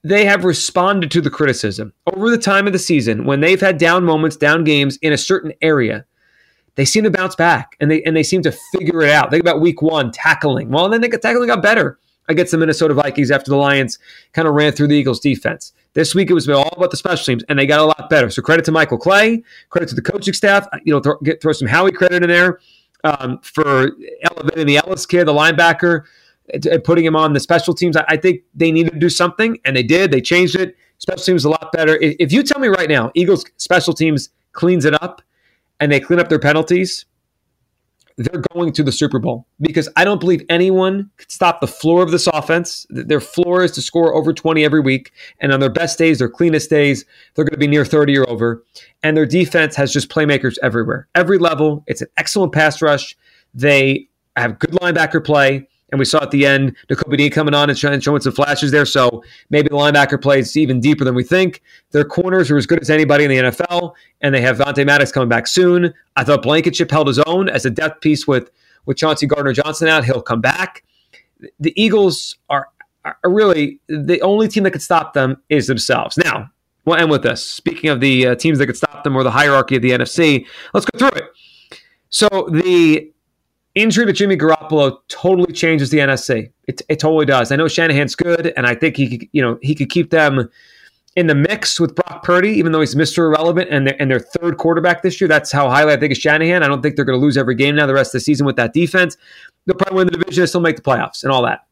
they 0.03 0.25
have 0.25 0.43
responded 0.43 1.11
to 1.11 1.21
the 1.21 1.29
criticism 1.29 1.93
over 2.13 2.29
the 2.29 2.37
time 2.37 2.67
of 2.67 2.73
the 2.73 2.79
season 2.79 3.25
when 3.25 3.39
they've 3.39 3.61
had 3.61 3.77
down 3.77 4.03
moments, 4.03 4.35
down 4.35 4.63
games 4.63 4.97
in 5.01 5.13
a 5.13 5.17
certain 5.17 5.53
area 5.61 6.05
they 6.79 6.85
seem 6.85 7.03
to 7.03 7.11
bounce 7.11 7.35
back 7.35 7.75
and 7.81 7.91
they 7.91 8.01
and 8.03 8.15
they 8.15 8.23
seem 8.23 8.41
to 8.41 8.53
figure 8.73 9.01
it 9.01 9.11
out. 9.11 9.31
Think 9.31 9.41
about 9.41 9.59
week 9.59 9.81
one 9.81 10.13
tackling. 10.13 10.69
Well, 10.69 10.87
then 10.87 11.01
they 11.01 11.09
got 11.09 11.21
tackling 11.21 11.47
got 11.47 11.61
better 11.61 11.99
against 12.29 12.53
the 12.53 12.57
Minnesota 12.57 12.93
Vikings 12.93 13.31
after 13.31 13.51
the 13.51 13.57
Lions 13.57 13.99
kind 14.31 14.47
of 14.47 14.53
ran 14.53 14.71
through 14.71 14.87
the 14.87 14.95
Eagles 14.95 15.19
defense. 15.19 15.73
This 15.93 16.15
week 16.15 16.29
it 16.29 16.33
was 16.33 16.47
all 16.47 16.69
about 16.77 16.91
the 16.91 16.95
special 16.95 17.25
teams, 17.25 17.43
and 17.49 17.59
they 17.59 17.65
got 17.65 17.81
a 17.81 17.85
lot 17.85 18.09
better. 18.09 18.29
So 18.29 18.41
credit 18.41 18.63
to 18.63 18.71
Michael 18.71 18.97
Clay, 18.97 19.43
credit 19.69 19.89
to 19.89 19.95
the 19.95 20.01
coaching 20.01 20.33
staff. 20.33 20.67
You 20.85 20.93
know, 20.93 21.01
throw, 21.01 21.17
get, 21.17 21.41
throw 21.41 21.51
some 21.51 21.67
Howie 21.67 21.91
credit 21.91 22.23
in 22.23 22.29
there 22.29 22.61
um, 23.03 23.39
for 23.39 23.91
elevating 24.31 24.67
the 24.67 24.77
Ellis 24.77 25.05
kid, 25.05 25.25
the 25.25 25.33
linebacker, 25.33 26.03
putting 26.83 27.05
him 27.05 27.15
on 27.15 27.33
the 27.33 27.39
special 27.39 27.73
teams. 27.73 27.95
I, 27.95 28.05
I 28.07 28.17
think 28.17 28.41
they 28.53 28.71
needed 28.71 28.93
to 28.93 28.99
do 28.99 29.09
something, 29.09 29.59
and 29.65 29.75
they 29.75 29.83
did. 29.83 30.11
They 30.11 30.21
changed 30.21 30.55
it. 30.55 30.75
Special 30.99 31.23
teams 31.23 31.45
a 31.45 31.49
lot 31.49 31.71
better. 31.71 31.97
If, 32.01 32.31
you 32.33 32.43
tell 32.43 32.59
me 32.59 32.67
right 32.67 32.89
now, 32.89 33.11
Eagles 33.15 33.45
special 33.55 33.93
teams 33.93 34.29
cleans 34.51 34.83
it 34.83 35.01
up 35.01 35.21
and 35.79 35.91
they 35.91 35.99
clean 35.99 36.19
up 36.19 36.27
their 36.27 36.39
penalties, 36.39 37.05
they're 38.17 38.43
going 38.53 38.73
to 38.73 38.83
the 38.83 38.91
Super 38.91 39.17
Bowl 39.17 39.47
because 39.61 39.87
I 39.95 40.03
don't 40.03 40.19
believe 40.19 40.43
anyone 40.49 41.09
could 41.15 41.31
stop 41.31 41.61
the 41.61 41.67
floor 41.67 42.03
of 42.03 42.11
this 42.11 42.27
offense. 42.27 42.85
Their 42.89 43.21
floor 43.21 43.63
is 43.63 43.71
to 43.71 43.81
score 43.81 44.13
over 44.13 44.33
20 44.33 44.65
every 44.65 44.81
week. 44.81 45.13
And 45.39 45.53
on 45.53 45.61
their 45.61 45.69
best 45.69 45.97
days, 45.97 46.19
their 46.19 46.27
cleanest 46.27 46.69
days, 46.69 47.05
they're 47.33 47.45
going 47.45 47.53
to 47.53 47.57
be 47.57 47.67
near 47.67 47.85
30 47.85 48.17
or 48.17 48.29
over. 48.29 48.61
And 49.03 49.15
their 49.15 49.25
defense 49.25 49.73
has 49.77 49.93
just 49.93 50.09
playmakers 50.09 50.57
everywhere, 50.61 51.07
every 51.15 51.37
level. 51.37 51.85
It's 51.87 52.01
an 52.01 52.09
excellent 52.17 52.51
pass 52.51 52.81
rush. 52.81 53.15
They 53.53 54.09
have 54.35 54.59
good 54.59 54.71
linebacker 54.71 55.23
play. 55.23 55.69
And 55.91 55.99
we 55.99 56.05
saw 56.05 56.21
at 56.21 56.31
the 56.31 56.45
end, 56.45 56.75
Dean 56.87 57.31
coming 57.31 57.53
on 57.53 57.69
and 57.69 57.77
showing 57.77 58.01
some 58.01 58.31
flashes 58.31 58.71
there. 58.71 58.85
So 58.85 59.23
maybe 59.49 59.69
the 59.69 59.75
linebacker 59.75 60.21
plays 60.21 60.55
even 60.55 60.79
deeper 60.79 61.03
than 61.03 61.15
we 61.15 61.23
think. 61.23 61.61
Their 61.91 62.05
corners 62.05 62.51
are 62.51 62.57
as 62.57 62.65
good 62.65 62.79
as 62.79 62.89
anybody 62.89 63.23
in 63.23 63.29
the 63.29 63.37
NFL, 63.37 63.93
and 64.21 64.33
they 64.33 64.41
have 64.41 64.57
Vontae 64.57 64.85
Maddox 64.85 65.11
coming 65.11 65.29
back 65.29 65.47
soon. 65.47 65.93
I 66.15 66.23
thought 66.23 66.43
Blankenship 66.43 66.91
held 66.91 67.07
his 67.07 67.19
own 67.19 67.49
as 67.49 67.65
a 67.65 67.69
depth 67.69 68.01
piece 68.01 68.27
with, 68.27 68.51
with 68.85 68.97
Chauncey 68.97 69.25
Gardner 69.27 69.53
Johnson 69.53 69.87
out. 69.87 70.05
He'll 70.05 70.21
come 70.21 70.41
back. 70.41 70.83
The 71.59 71.73
Eagles 71.81 72.37
are, 72.49 72.67
are 73.05 73.17
really 73.23 73.79
the 73.87 74.21
only 74.21 74.47
team 74.47 74.63
that 74.63 74.71
could 74.71 74.81
stop 74.81 75.13
them 75.13 75.41
is 75.49 75.67
themselves. 75.67 76.17
Now, 76.17 76.51
we'll 76.85 76.97
end 76.97 77.09
with 77.09 77.23
this. 77.23 77.45
Speaking 77.45 77.89
of 77.89 77.99
the 78.01 78.27
uh, 78.27 78.35
teams 78.35 78.59
that 78.59 78.67
could 78.67 78.77
stop 78.77 79.03
them 79.03 79.15
or 79.15 79.23
the 79.23 79.31
hierarchy 79.31 79.77
of 79.77 79.81
the 79.81 79.91
NFC, 79.91 80.45
let's 80.73 80.85
go 80.85 80.99
through 80.99 81.17
it. 81.19 81.23
So 82.09 82.27
the 82.51 83.11
injury 83.75 84.05
to 84.05 84.13
Jimmy 84.13 84.37
Garoppolo 84.37 84.97
totally 85.07 85.53
changes 85.53 85.89
the 85.89 85.99
NFC. 85.99 86.51
It, 86.67 86.81
it 86.89 86.99
totally 86.99 87.25
does. 87.25 87.51
I 87.51 87.55
know 87.55 87.67
Shanahan's 87.67 88.15
good, 88.15 88.53
and 88.57 88.65
I 88.65 88.75
think 88.75 88.97
he 88.97 89.17
could, 89.17 89.29
you 89.31 89.41
know, 89.41 89.57
he 89.61 89.75
could 89.75 89.89
keep 89.89 90.09
them 90.09 90.49
in 91.15 91.27
the 91.27 91.35
mix 91.35 91.79
with 91.79 91.95
Brock 91.95 92.23
Purdy, 92.23 92.51
even 92.51 92.71
though 92.71 92.79
he's 92.79 92.95
Mr. 92.95 93.19
Irrelevant 93.19 93.69
and 93.69 93.87
their, 93.87 94.01
and 94.01 94.09
their 94.09 94.19
third 94.19 94.57
quarterback 94.57 95.01
this 95.01 95.19
year. 95.19 95.27
That's 95.27 95.51
how 95.51 95.69
highly 95.69 95.93
I 95.93 95.97
think 95.97 96.11
of 96.11 96.17
Shanahan. 96.17 96.63
I 96.63 96.67
don't 96.67 96.81
think 96.81 96.95
they're 96.95 97.05
going 97.05 97.19
to 97.19 97.23
lose 97.23 97.37
every 97.37 97.55
game 97.55 97.75
now 97.75 97.85
the 97.85 97.93
rest 97.93 98.09
of 98.09 98.19
the 98.19 98.23
season 98.23 98.45
with 98.45 98.55
that 98.57 98.73
defense. 98.73 99.17
They'll 99.65 99.75
probably 99.75 99.97
win 99.97 100.07
the 100.07 100.17
division 100.17 100.43
and 100.43 100.49
still 100.49 100.61
make 100.61 100.75
the 100.75 100.81
playoffs 100.81 101.23
and 101.23 101.31
all 101.31 101.41
that. 101.43 101.65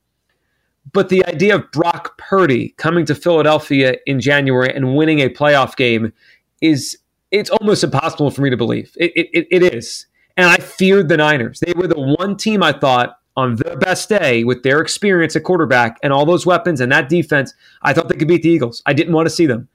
But 0.93 1.09
the 1.09 1.25
idea 1.25 1.55
of 1.55 1.71
Brock 1.71 2.17
Purdy 2.17 2.69
coming 2.77 3.05
to 3.05 3.15
Philadelphia 3.15 3.97
in 4.05 4.19
January 4.19 4.73
and 4.73 4.95
winning 4.95 5.19
a 5.19 5.29
playoff 5.29 5.75
game 5.75 6.13
is 6.61 6.97
it's 7.31 7.49
almost 7.49 7.83
impossible 7.83 8.31
for 8.31 8.41
me 8.41 8.49
to 8.49 8.57
believe. 8.57 8.95
It, 8.97 9.11
it, 9.15 9.47
it 9.51 9.73
is. 9.73 10.07
And 10.37 10.47
I 10.47 10.57
feared 10.57 11.09
the 11.09 11.17
Niners. 11.17 11.59
They 11.59 11.73
were 11.73 11.87
the 11.87 11.99
one 11.99 12.37
team 12.37 12.63
I 12.63 12.71
thought 12.71 13.17
on 13.35 13.55
their 13.55 13.77
best 13.77 14.09
day 14.09 14.43
with 14.43 14.63
their 14.63 14.79
experience 14.79 15.35
at 15.35 15.43
quarterback 15.43 15.99
and 16.01 16.13
all 16.13 16.25
those 16.25 16.45
weapons 16.45 16.81
and 16.81 16.91
that 16.91 17.09
defense, 17.09 17.53
I 17.81 17.93
thought 17.93 18.07
they 18.09 18.15
could 18.15 18.27
beat 18.27 18.43
the 18.43 18.49
Eagles. 18.49 18.81
I 18.85 18.93
didn't 18.93 19.13
want 19.13 19.27
to 19.27 19.33
see 19.33 19.45
them. 19.45 19.67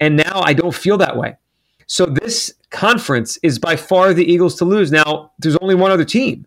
And 0.00 0.16
now 0.16 0.42
I 0.44 0.52
don't 0.52 0.74
feel 0.74 0.98
that 0.98 1.16
way. 1.16 1.36
So 1.86 2.06
this 2.06 2.52
conference 2.70 3.38
is 3.42 3.58
by 3.58 3.76
far 3.76 4.12
the 4.14 4.24
Eagles 4.24 4.56
to 4.56 4.64
lose. 4.64 4.90
Now, 4.90 5.32
there's 5.38 5.56
only 5.56 5.74
one 5.74 5.90
other 5.90 6.04
team 6.04 6.46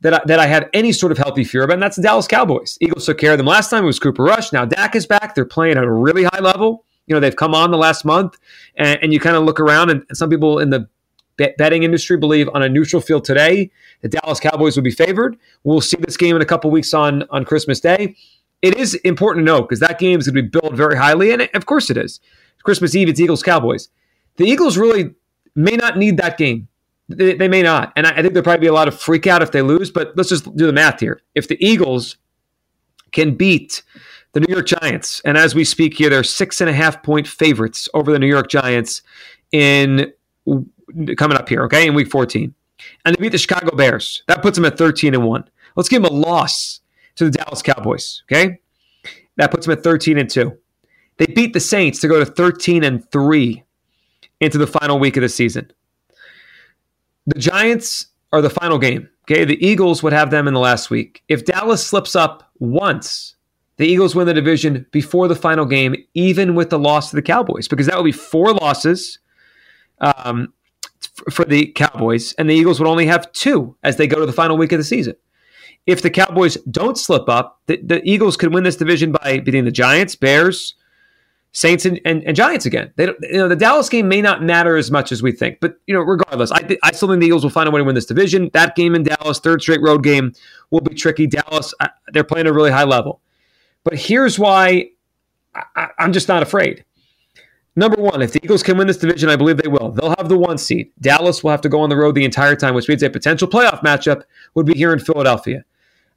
that 0.00 0.14
I, 0.14 0.20
that 0.26 0.38
I 0.38 0.46
have 0.46 0.68
any 0.72 0.92
sort 0.92 1.12
of 1.12 1.18
healthy 1.18 1.44
fear 1.44 1.62
about, 1.62 1.74
and 1.74 1.82
that's 1.82 1.96
the 1.96 2.02
Dallas 2.02 2.26
Cowboys. 2.26 2.78
Eagles 2.80 3.06
took 3.06 3.18
care 3.18 3.32
of 3.32 3.38
them 3.38 3.46
last 3.46 3.70
time. 3.70 3.84
It 3.84 3.86
was 3.86 3.98
Cooper 3.98 4.22
Rush. 4.22 4.52
Now 4.52 4.64
Dak 4.64 4.94
is 4.94 5.06
back. 5.06 5.34
They're 5.34 5.44
playing 5.44 5.78
at 5.78 5.84
a 5.84 5.90
really 5.90 6.24
high 6.24 6.40
level. 6.40 6.84
You 7.06 7.14
know, 7.14 7.20
they've 7.20 7.34
come 7.34 7.54
on 7.54 7.70
the 7.70 7.78
last 7.78 8.04
month, 8.04 8.38
and, 8.76 8.98
and 9.02 9.12
you 9.12 9.20
kind 9.20 9.36
of 9.36 9.44
look 9.44 9.58
around, 9.58 9.90
and, 9.90 10.04
and 10.08 10.16
some 10.16 10.30
people 10.30 10.58
in 10.58 10.70
the 10.70 10.88
betting 11.36 11.82
industry 11.82 12.16
believe 12.16 12.48
on 12.54 12.62
a 12.62 12.68
neutral 12.68 13.00
field 13.02 13.24
today 13.24 13.70
the 14.02 14.08
Dallas 14.08 14.40
Cowboys 14.40 14.76
would 14.76 14.84
be 14.84 14.90
favored. 14.90 15.36
We'll 15.64 15.80
see 15.80 15.96
this 16.00 16.16
game 16.16 16.36
in 16.36 16.42
a 16.42 16.46
couple 16.46 16.70
weeks 16.70 16.92
on 16.92 17.24
on 17.30 17.44
Christmas 17.44 17.80
Day. 17.80 18.16
It 18.60 18.76
is 18.76 18.94
important 18.96 19.46
to 19.46 19.52
note 19.52 19.62
because 19.62 19.80
that 19.80 19.98
game 19.98 20.20
is 20.20 20.28
going 20.28 20.36
to 20.36 20.42
be 20.42 20.48
billed 20.48 20.76
very 20.76 20.96
highly, 20.96 21.32
and 21.32 21.48
of 21.54 21.66
course 21.66 21.90
it 21.90 21.96
is. 21.96 22.20
Christmas 22.62 22.94
Eve, 22.94 23.08
it's 23.08 23.20
Eagles 23.20 23.42
Cowboys. 23.42 23.88
The 24.36 24.44
Eagles 24.44 24.78
really 24.78 25.14
may 25.54 25.76
not 25.76 25.98
need 25.98 26.16
that 26.18 26.38
game. 26.38 26.68
They, 27.08 27.34
they 27.34 27.48
may 27.48 27.62
not, 27.62 27.92
and 27.96 28.06
I, 28.06 28.10
I 28.10 28.22
think 28.22 28.34
there'll 28.34 28.44
probably 28.44 28.60
be 28.60 28.68
a 28.68 28.72
lot 28.72 28.88
of 28.88 28.98
freak 28.98 29.26
out 29.26 29.42
if 29.42 29.52
they 29.52 29.62
lose. 29.62 29.90
But 29.90 30.16
let's 30.16 30.28
just 30.28 30.44
do 30.56 30.66
the 30.66 30.72
math 30.72 31.00
here. 31.00 31.22
If 31.34 31.48
the 31.48 31.64
Eagles 31.64 32.16
can 33.10 33.34
beat 33.34 33.82
the 34.32 34.40
New 34.40 34.52
York 34.52 34.66
Giants, 34.66 35.20
and 35.24 35.36
as 35.36 35.54
we 35.54 35.64
speak 35.64 35.98
here, 35.98 36.08
they're 36.08 36.24
six 36.24 36.60
and 36.60 36.70
a 36.70 36.72
half 36.72 37.02
point 37.02 37.26
favorites 37.26 37.88
over 37.94 38.12
the 38.12 38.18
New 38.18 38.28
York 38.28 38.48
Giants 38.48 39.02
in 39.50 40.12
coming 41.16 41.36
up 41.36 41.48
here, 41.48 41.62
okay, 41.64 41.86
in 41.86 41.94
week 41.94 42.10
14. 42.10 42.54
And 43.04 43.14
they 43.14 43.20
beat 43.20 43.32
the 43.32 43.38
Chicago 43.38 43.76
Bears. 43.76 44.22
That 44.28 44.42
puts 44.42 44.56
them 44.56 44.64
at 44.64 44.76
13 44.76 45.14
and 45.14 45.24
1. 45.24 45.44
Let's 45.76 45.88
give 45.88 46.02
them 46.02 46.12
a 46.12 46.14
loss 46.14 46.80
to 47.16 47.24
the 47.24 47.30
Dallas 47.30 47.62
Cowboys, 47.62 48.22
okay? 48.30 48.58
That 49.36 49.50
puts 49.50 49.66
them 49.66 49.76
at 49.76 49.84
13 49.84 50.18
and 50.18 50.28
2. 50.28 50.56
They 51.18 51.26
beat 51.26 51.52
the 51.52 51.60
Saints 51.60 52.00
to 52.00 52.08
go 52.08 52.18
to 52.18 52.26
13 52.26 52.84
and 52.84 53.08
3 53.10 53.62
into 54.40 54.58
the 54.58 54.66
final 54.66 54.98
week 54.98 55.16
of 55.16 55.22
the 55.22 55.28
season. 55.28 55.70
The 57.26 57.38
Giants 57.38 58.06
are 58.32 58.42
the 58.42 58.50
final 58.50 58.78
game. 58.78 59.08
Okay, 59.24 59.44
the 59.44 59.64
Eagles 59.64 60.02
would 60.02 60.12
have 60.12 60.30
them 60.30 60.48
in 60.48 60.54
the 60.54 60.60
last 60.60 60.90
week. 60.90 61.22
If 61.28 61.44
Dallas 61.44 61.86
slips 61.86 62.16
up 62.16 62.50
once, 62.58 63.36
the 63.76 63.86
Eagles 63.86 64.16
win 64.16 64.26
the 64.26 64.34
division 64.34 64.84
before 64.90 65.28
the 65.28 65.36
final 65.36 65.64
game, 65.64 65.94
even 66.14 66.56
with 66.56 66.70
the 66.70 66.78
loss 66.78 67.10
to 67.10 67.16
the 67.16 67.22
Cowboys, 67.22 67.68
because 67.68 67.86
that 67.86 67.96
would 67.96 68.04
be 68.04 68.10
four 68.10 68.52
losses 68.52 69.20
um, 70.02 70.52
for 71.30 71.44
the 71.44 71.66
Cowboys, 71.68 72.32
and 72.34 72.50
the 72.50 72.54
Eagles 72.54 72.80
would 72.80 72.88
only 72.88 73.06
have 73.06 73.32
two 73.32 73.76
as 73.82 73.96
they 73.96 74.06
go 74.06 74.18
to 74.18 74.26
the 74.26 74.32
final 74.32 74.56
week 74.56 74.72
of 74.72 74.78
the 74.78 74.84
season. 74.84 75.14
If 75.86 76.02
the 76.02 76.10
Cowboys 76.10 76.56
don't 76.70 76.98
slip 76.98 77.28
up, 77.28 77.60
the, 77.66 77.80
the 77.82 78.02
Eagles 78.08 78.36
could 78.36 78.54
win 78.54 78.64
this 78.64 78.76
division 78.76 79.12
by 79.12 79.40
beating 79.40 79.64
the 79.64 79.72
Giants, 79.72 80.14
Bears, 80.14 80.74
Saints 81.54 81.84
and, 81.84 82.00
and, 82.06 82.24
and, 82.24 82.34
Giants 82.34 82.64
again. 82.64 82.92
They 82.96 83.04
you 83.04 83.32
know, 83.34 83.46
the 83.46 83.56
Dallas 83.56 83.90
game 83.90 84.08
may 84.08 84.22
not 84.22 84.42
matter 84.42 84.76
as 84.76 84.90
much 84.90 85.12
as 85.12 85.22
we 85.22 85.32
think, 85.32 85.58
but 85.60 85.76
you 85.86 85.92
know, 85.92 86.00
regardless, 86.00 86.50
I, 86.50 86.78
I 86.82 86.92
still 86.92 87.08
think 87.08 87.20
the 87.20 87.26
Eagles 87.26 87.42
will 87.42 87.50
find 87.50 87.68
a 87.68 87.70
way 87.70 87.80
to 87.80 87.84
win 87.84 87.94
this 87.94 88.06
division. 88.06 88.48
That 88.54 88.74
game 88.74 88.94
in 88.94 89.02
Dallas, 89.02 89.38
third 89.38 89.60
straight 89.60 89.82
road 89.82 90.02
game, 90.02 90.32
will 90.70 90.80
be 90.80 90.94
tricky. 90.94 91.26
Dallas, 91.26 91.74
they're 92.12 92.24
playing 92.24 92.46
a 92.46 92.54
really 92.54 92.70
high 92.70 92.84
level, 92.84 93.20
but 93.84 93.98
here's 93.98 94.38
why 94.38 94.92
I, 95.76 95.88
I'm 95.98 96.14
just 96.14 96.26
not 96.26 96.42
afraid. 96.42 96.84
Number 97.74 98.00
one, 98.00 98.20
if 98.20 98.32
the 98.32 98.40
Eagles 98.44 98.62
can 98.62 98.76
win 98.76 98.86
this 98.86 98.98
division, 98.98 99.30
I 99.30 99.36
believe 99.36 99.56
they 99.56 99.68
will. 99.68 99.92
They'll 99.92 100.14
have 100.18 100.28
the 100.28 100.36
one 100.36 100.58
seed. 100.58 100.92
Dallas 101.00 101.42
will 101.42 101.52
have 101.52 101.62
to 101.62 101.70
go 101.70 101.80
on 101.80 101.88
the 101.88 101.96
road 101.96 102.14
the 102.14 102.24
entire 102.24 102.54
time, 102.54 102.74
which 102.74 102.88
means 102.88 103.02
a 103.02 103.08
potential 103.08 103.48
playoff 103.48 103.80
matchup 103.82 104.24
would 104.54 104.66
be 104.66 104.74
here 104.74 104.92
in 104.92 104.98
Philadelphia. 104.98 105.64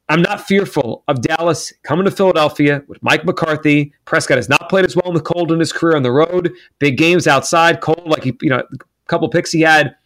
I'm 0.08 0.22
not 0.22 0.46
fearful 0.46 1.02
of 1.08 1.22
Dallas 1.22 1.72
coming 1.82 2.04
to 2.04 2.10
Philadelphia 2.10 2.82
with 2.86 3.02
Mike 3.02 3.24
McCarthy. 3.24 3.92
Prescott 4.04 4.36
has 4.36 4.48
not 4.48 4.68
played 4.68 4.84
as 4.84 4.94
well 4.94 5.08
in 5.08 5.14
the 5.14 5.20
cold 5.20 5.50
in 5.50 5.58
his 5.58 5.72
career 5.72 5.96
on 5.96 6.02
the 6.02 6.12
road. 6.12 6.52
Big 6.78 6.96
games 6.96 7.26
outside, 7.26 7.80
cold, 7.80 8.06
like 8.06 8.22
he, 8.22 8.36
you 8.40 8.50
know, 8.50 8.58
a 8.58 8.76
couple 9.08 9.28
picks 9.28 9.50
he 9.50 9.62
had 9.62 9.96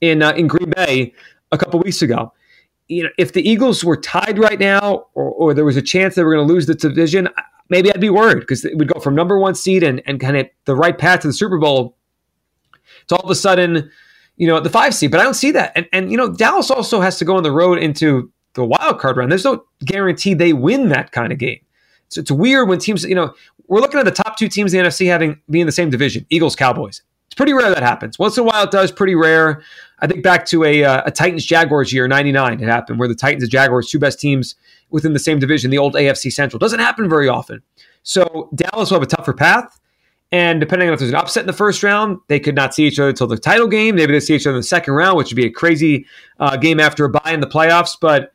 in 0.00 0.22
uh, 0.22 0.32
in 0.32 0.46
Green 0.46 0.70
Bay 0.70 1.12
a 1.50 1.58
couple 1.58 1.80
weeks 1.80 2.02
ago. 2.02 2.32
You 2.86 3.04
know, 3.04 3.10
if 3.18 3.32
the 3.32 3.46
Eagles 3.46 3.84
were 3.84 3.96
tied 3.96 4.38
right 4.38 4.58
now, 4.58 5.06
or, 5.14 5.30
or 5.32 5.54
there 5.54 5.64
was 5.64 5.76
a 5.76 5.82
chance 5.82 6.14
they 6.14 6.22
were 6.22 6.34
going 6.34 6.46
to 6.46 6.52
lose 6.52 6.66
the 6.66 6.74
division, 6.74 7.28
maybe 7.68 7.92
I'd 7.92 8.00
be 8.00 8.10
worried 8.10 8.40
because 8.40 8.64
it 8.64 8.76
would 8.76 8.92
go 8.92 9.00
from 9.00 9.14
number 9.14 9.38
one 9.38 9.54
seed 9.54 9.82
and, 9.82 10.02
and 10.06 10.20
kind 10.20 10.36
of 10.36 10.48
the 10.64 10.74
right 10.74 10.96
path 10.96 11.20
to 11.20 11.28
the 11.28 11.32
Super 11.32 11.58
Bowl 11.58 11.96
to 13.08 13.16
all 13.16 13.24
of 13.24 13.30
a 13.30 13.34
sudden, 13.34 13.90
you 14.36 14.46
know, 14.46 14.60
the 14.60 14.70
five 14.70 14.94
seed. 14.94 15.10
But 15.10 15.20
I 15.20 15.24
don't 15.24 15.34
see 15.34 15.50
that. 15.52 15.72
And 15.74 15.88
and 15.92 16.10
you 16.10 16.16
know, 16.16 16.32
Dallas 16.32 16.70
also 16.70 17.00
has 17.00 17.18
to 17.18 17.24
go 17.24 17.36
on 17.36 17.42
the 17.42 17.52
road 17.52 17.78
into 17.78 18.32
the 18.54 18.64
wild 18.64 18.98
card 18.98 19.16
round. 19.16 19.30
There's 19.30 19.44
no 19.44 19.64
guarantee 19.84 20.34
they 20.34 20.52
win 20.52 20.88
that 20.88 21.12
kind 21.12 21.32
of 21.32 21.38
game. 21.38 21.60
So 22.08 22.20
it's 22.20 22.30
weird 22.30 22.68
when 22.68 22.78
teams, 22.78 23.04
you 23.04 23.14
know, 23.14 23.34
we're 23.66 23.80
looking 23.80 24.00
at 24.00 24.06
the 24.06 24.10
top 24.10 24.38
two 24.38 24.48
teams 24.48 24.72
in 24.72 24.82
the 24.82 24.88
NFC 24.88 25.06
having 25.06 25.40
being 25.50 25.62
in 25.62 25.66
the 25.66 25.72
same 25.72 25.90
division, 25.90 26.26
Eagles, 26.30 26.56
Cowboys. 26.56 27.02
Pretty 27.38 27.52
rare 27.52 27.70
that 27.70 27.84
happens. 27.84 28.18
Once 28.18 28.36
in 28.36 28.42
a 28.42 28.44
while 28.44 28.64
it 28.64 28.72
does, 28.72 28.90
pretty 28.90 29.14
rare. 29.14 29.62
I 30.00 30.08
think 30.08 30.24
back 30.24 30.44
to 30.46 30.64
a, 30.64 30.82
uh, 30.82 31.02
a 31.06 31.12
Titans 31.12 31.46
Jaguars 31.46 31.92
year, 31.92 32.08
99, 32.08 32.60
it 32.60 32.68
happened 32.68 32.98
where 32.98 33.06
the 33.06 33.14
Titans 33.14 33.44
and 33.44 33.52
Jaguars, 33.52 33.88
two 33.88 34.00
best 34.00 34.18
teams 34.18 34.56
within 34.90 35.12
the 35.12 35.20
same 35.20 35.38
division, 35.38 35.70
the 35.70 35.78
old 35.78 35.94
AFC 35.94 36.32
Central. 36.32 36.58
Doesn't 36.58 36.80
happen 36.80 37.08
very 37.08 37.28
often. 37.28 37.62
So 38.02 38.50
Dallas 38.56 38.90
will 38.90 38.98
have 38.98 39.06
a 39.06 39.16
tougher 39.16 39.32
path. 39.32 39.78
And 40.32 40.58
depending 40.58 40.88
on 40.88 40.94
if 40.94 40.98
there's 40.98 41.12
an 41.12 41.16
upset 41.16 41.44
in 41.44 41.46
the 41.46 41.52
first 41.52 41.84
round, 41.84 42.18
they 42.26 42.40
could 42.40 42.56
not 42.56 42.74
see 42.74 42.88
each 42.88 42.98
other 42.98 43.10
until 43.10 43.28
the 43.28 43.38
title 43.38 43.68
game. 43.68 43.94
Maybe 43.94 44.12
they 44.12 44.18
see 44.18 44.34
each 44.34 44.44
other 44.44 44.56
in 44.56 44.60
the 44.60 44.64
second 44.64 44.94
round, 44.94 45.16
which 45.16 45.30
would 45.30 45.36
be 45.36 45.46
a 45.46 45.50
crazy 45.50 46.06
uh, 46.40 46.56
game 46.56 46.80
after 46.80 47.04
a 47.04 47.08
bye 47.08 47.30
in 47.30 47.38
the 47.38 47.46
playoffs. 47.46 47.96
But 48.00 48.32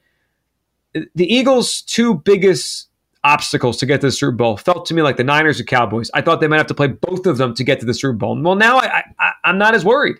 the 0.93 1.25
Eagles' 1.25 1.81
two 1.81 2.15
biggest 2.15 2.87
obstacles 3.23 3.77
to 3.77 3.85
get 3.85 4.01
to 4.01 4.07
the 4.07 4.11
Super 4.11 4.31
Bowl 4.31 4.57
felt 4.57 4.85
to 4.87 4.93
me 4.93 5.01
like 5.01 5.17
the 5.17 5.23
Niners 5.23 5.59
or 5.59 5.63
Cowboys. 5.63 6.11
I 6.13 6.21
thought 6.21 6.41
they 6.41 6.47
might 6.47 6.57
have 6.57 6.67
to 6.67 6.73
play 6.73 6.87
both 6.87 7.25
of 7.25 7.37
them 7.37 7.53
to 7.55 7.63
get 7.63 7.79
to 7.79 7.85
the 7.85 7.93
Super 7.93 8.13
Bowl. 8.13 8.39
Well, 8.41 8.55
now 8.55 8.77
I, 8.77 9.03
I, 9.19 9.31
I'm 9.45 9.57
not 9.57 9.75
as 9.75 9.85
worried. 9.85 10.17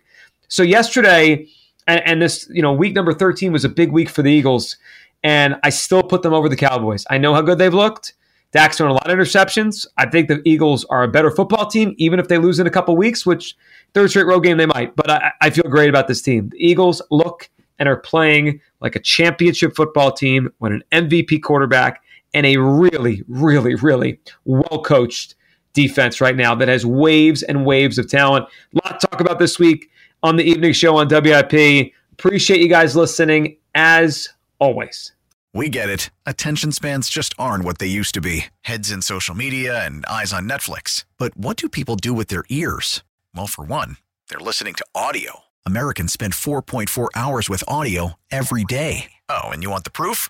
So 0.48 0.64
yesterday, 0.64 1.48
and, 1.88 2.02
and 2.06 2.22
this, 2.22 2.48
you 2.52 2.62
know, 2.62 2.72
week 2.74 2.94
number 2.94 3.14
13 3.14 3.52
was 3.52 3.66
a 3.66 3.70
big 3.70 3.92
week 3.92 4.10
for 4.10 4.22
the 4.22 4.32
Eagles, 4.32 4.78
and 5.24 5.56
I 5.64 5.70
still 5.70 6.04
put 6.04 6.22
them 6.22 6.34
over 6.34 6.48
the 6.48 6.56
Cowboys. 6.56 7.06
I 7.10 7.18
know 7.18 7.34
how 7.34 7.42
good 7.42 7.58
they've 7.58 7.74
looked. 7.74 8.14
Dak's 8.52 8.78
thrown 8.78 8.92
a 8.92 8.94
lot 8.94 9.10
of 9.10 9.18
interceptions. 9.18 9.88
I 9.98 10.08
think 10.08 10.28
the 10.28 10.42
Eagles 10.46 10.86
are 10.86 11.04
a 11.04 11.08
better 11.08 11.32
football 11.32 11.66
team, 11.66 11.96
even 11.98 12.20
if 12.20 12.28
they 12.28 12.38
lose 12.38 12.60
in 12.60 12.68
a 12.68 12.72
couple 12.72 12.96
weeks, 12.96 13.26
which 13.26 13.58
third 13.94 14.12
straight 14.12 14.28
road 14.28 14.42
game 14.42 14.58
they 14.58 14.68
might. 14.68 14.96
But 14.96 15.10
I, 15.10 15.32
I 15.42 15.50
feel 15.50 15.64
great 15.64 15.90
about 15.90 16.08
this 16.08 16.22
team. 16.22 16.50
The 16.50 16.64
Eagles 16.64 17.02
look 17.10 17.50
and 17.80 17.90
are 17.90 17.98
playing 17.98 18.62
like 18.80 18.96
a 18.96 19.00
championship 19.00 19.76
football 19.76 20.12
team 20.12 20.54
when 20.60 20.72
an 20.72 20.84
MVP 20.92 21.42
quarterback 21.42 22.04
and 22.34 22.46
a 22.46 22.58
really, 22.58 23.24
really, 23.28 23.76
really 23.76 24.20
well 24.46 24.82
coached 24.84 25.36
defense 25.74 26.22
right 26.22 26.36
now 26.36 26.56
that 26.56 26.68
has 26.68 26.86
waves 26.86 27.44
and 27.44 27.66
waves 27.66 27.98
of 27.98 28.08
talent. 28.08 28.46
A 28.74 28.88
lot 28.88 29.00
to 29.00 29.08
talk 29.08 29.20
about 29.20 29.40
this 29.40 29.60
week 29.60 29.90
on 30.22 30.36
the 30.36 30.44
evening 30.44 30.74
show 30.74 30.98
on 30.98 31.08
WIP. 31.08 31.94
Appreciate 32.14 32.62
you 32.62 32.70
guys 32.70 32.96
listening 32.96 33.58
as 33.76 34.30
always. 34.60 35.12
We 35.56 35.70
get 35.70 35.90
it. 35.90 36.10
Attention 36.26 36.72
spans 36.72 37.10
just 37.10 37.36
aren't 37.38 37.64
what 37.64 37.78
they 37.78 37.88
used 37.88 38.16
to 38.16 38.22
be 38.22 38.46
heads 38.62 38.92
in 38.92 39.02
social 39.02 39.36
media 39.36 39.86
and 39.86 40.06
eyes 40.08 40.34
on 40.34 40.50
Netflix. 40.50 41.06
But 41.18 41.38
what 41.38 41.58
do 41.58 41.70
people 41.70 41.96
do 41.96 42.14
with 42.14 42.28
their 42.28 42.44
ears? 42.50 43.04
Well, 43.36 43.48
for 43.48 43.64
one, 43.64 43.98
they're 44.30 44.40
listening 44.40 44.74
to 44.76 44.86
audio. 44.96 45.42
Americans 45.66 46.12
spend 46.12 46.34
4.4 46.34 47.10
hours 47.16 47.50
with 47.50 47.64
audio 47.68 48.14
every 48.32 48.64
day. 48.64 49.12
Oh, 49.30 49.44
and 49.50 49.62
you 49.62 49.70
want 49.70 49.84
the 49.84 49.92
proof? 49.92 50.30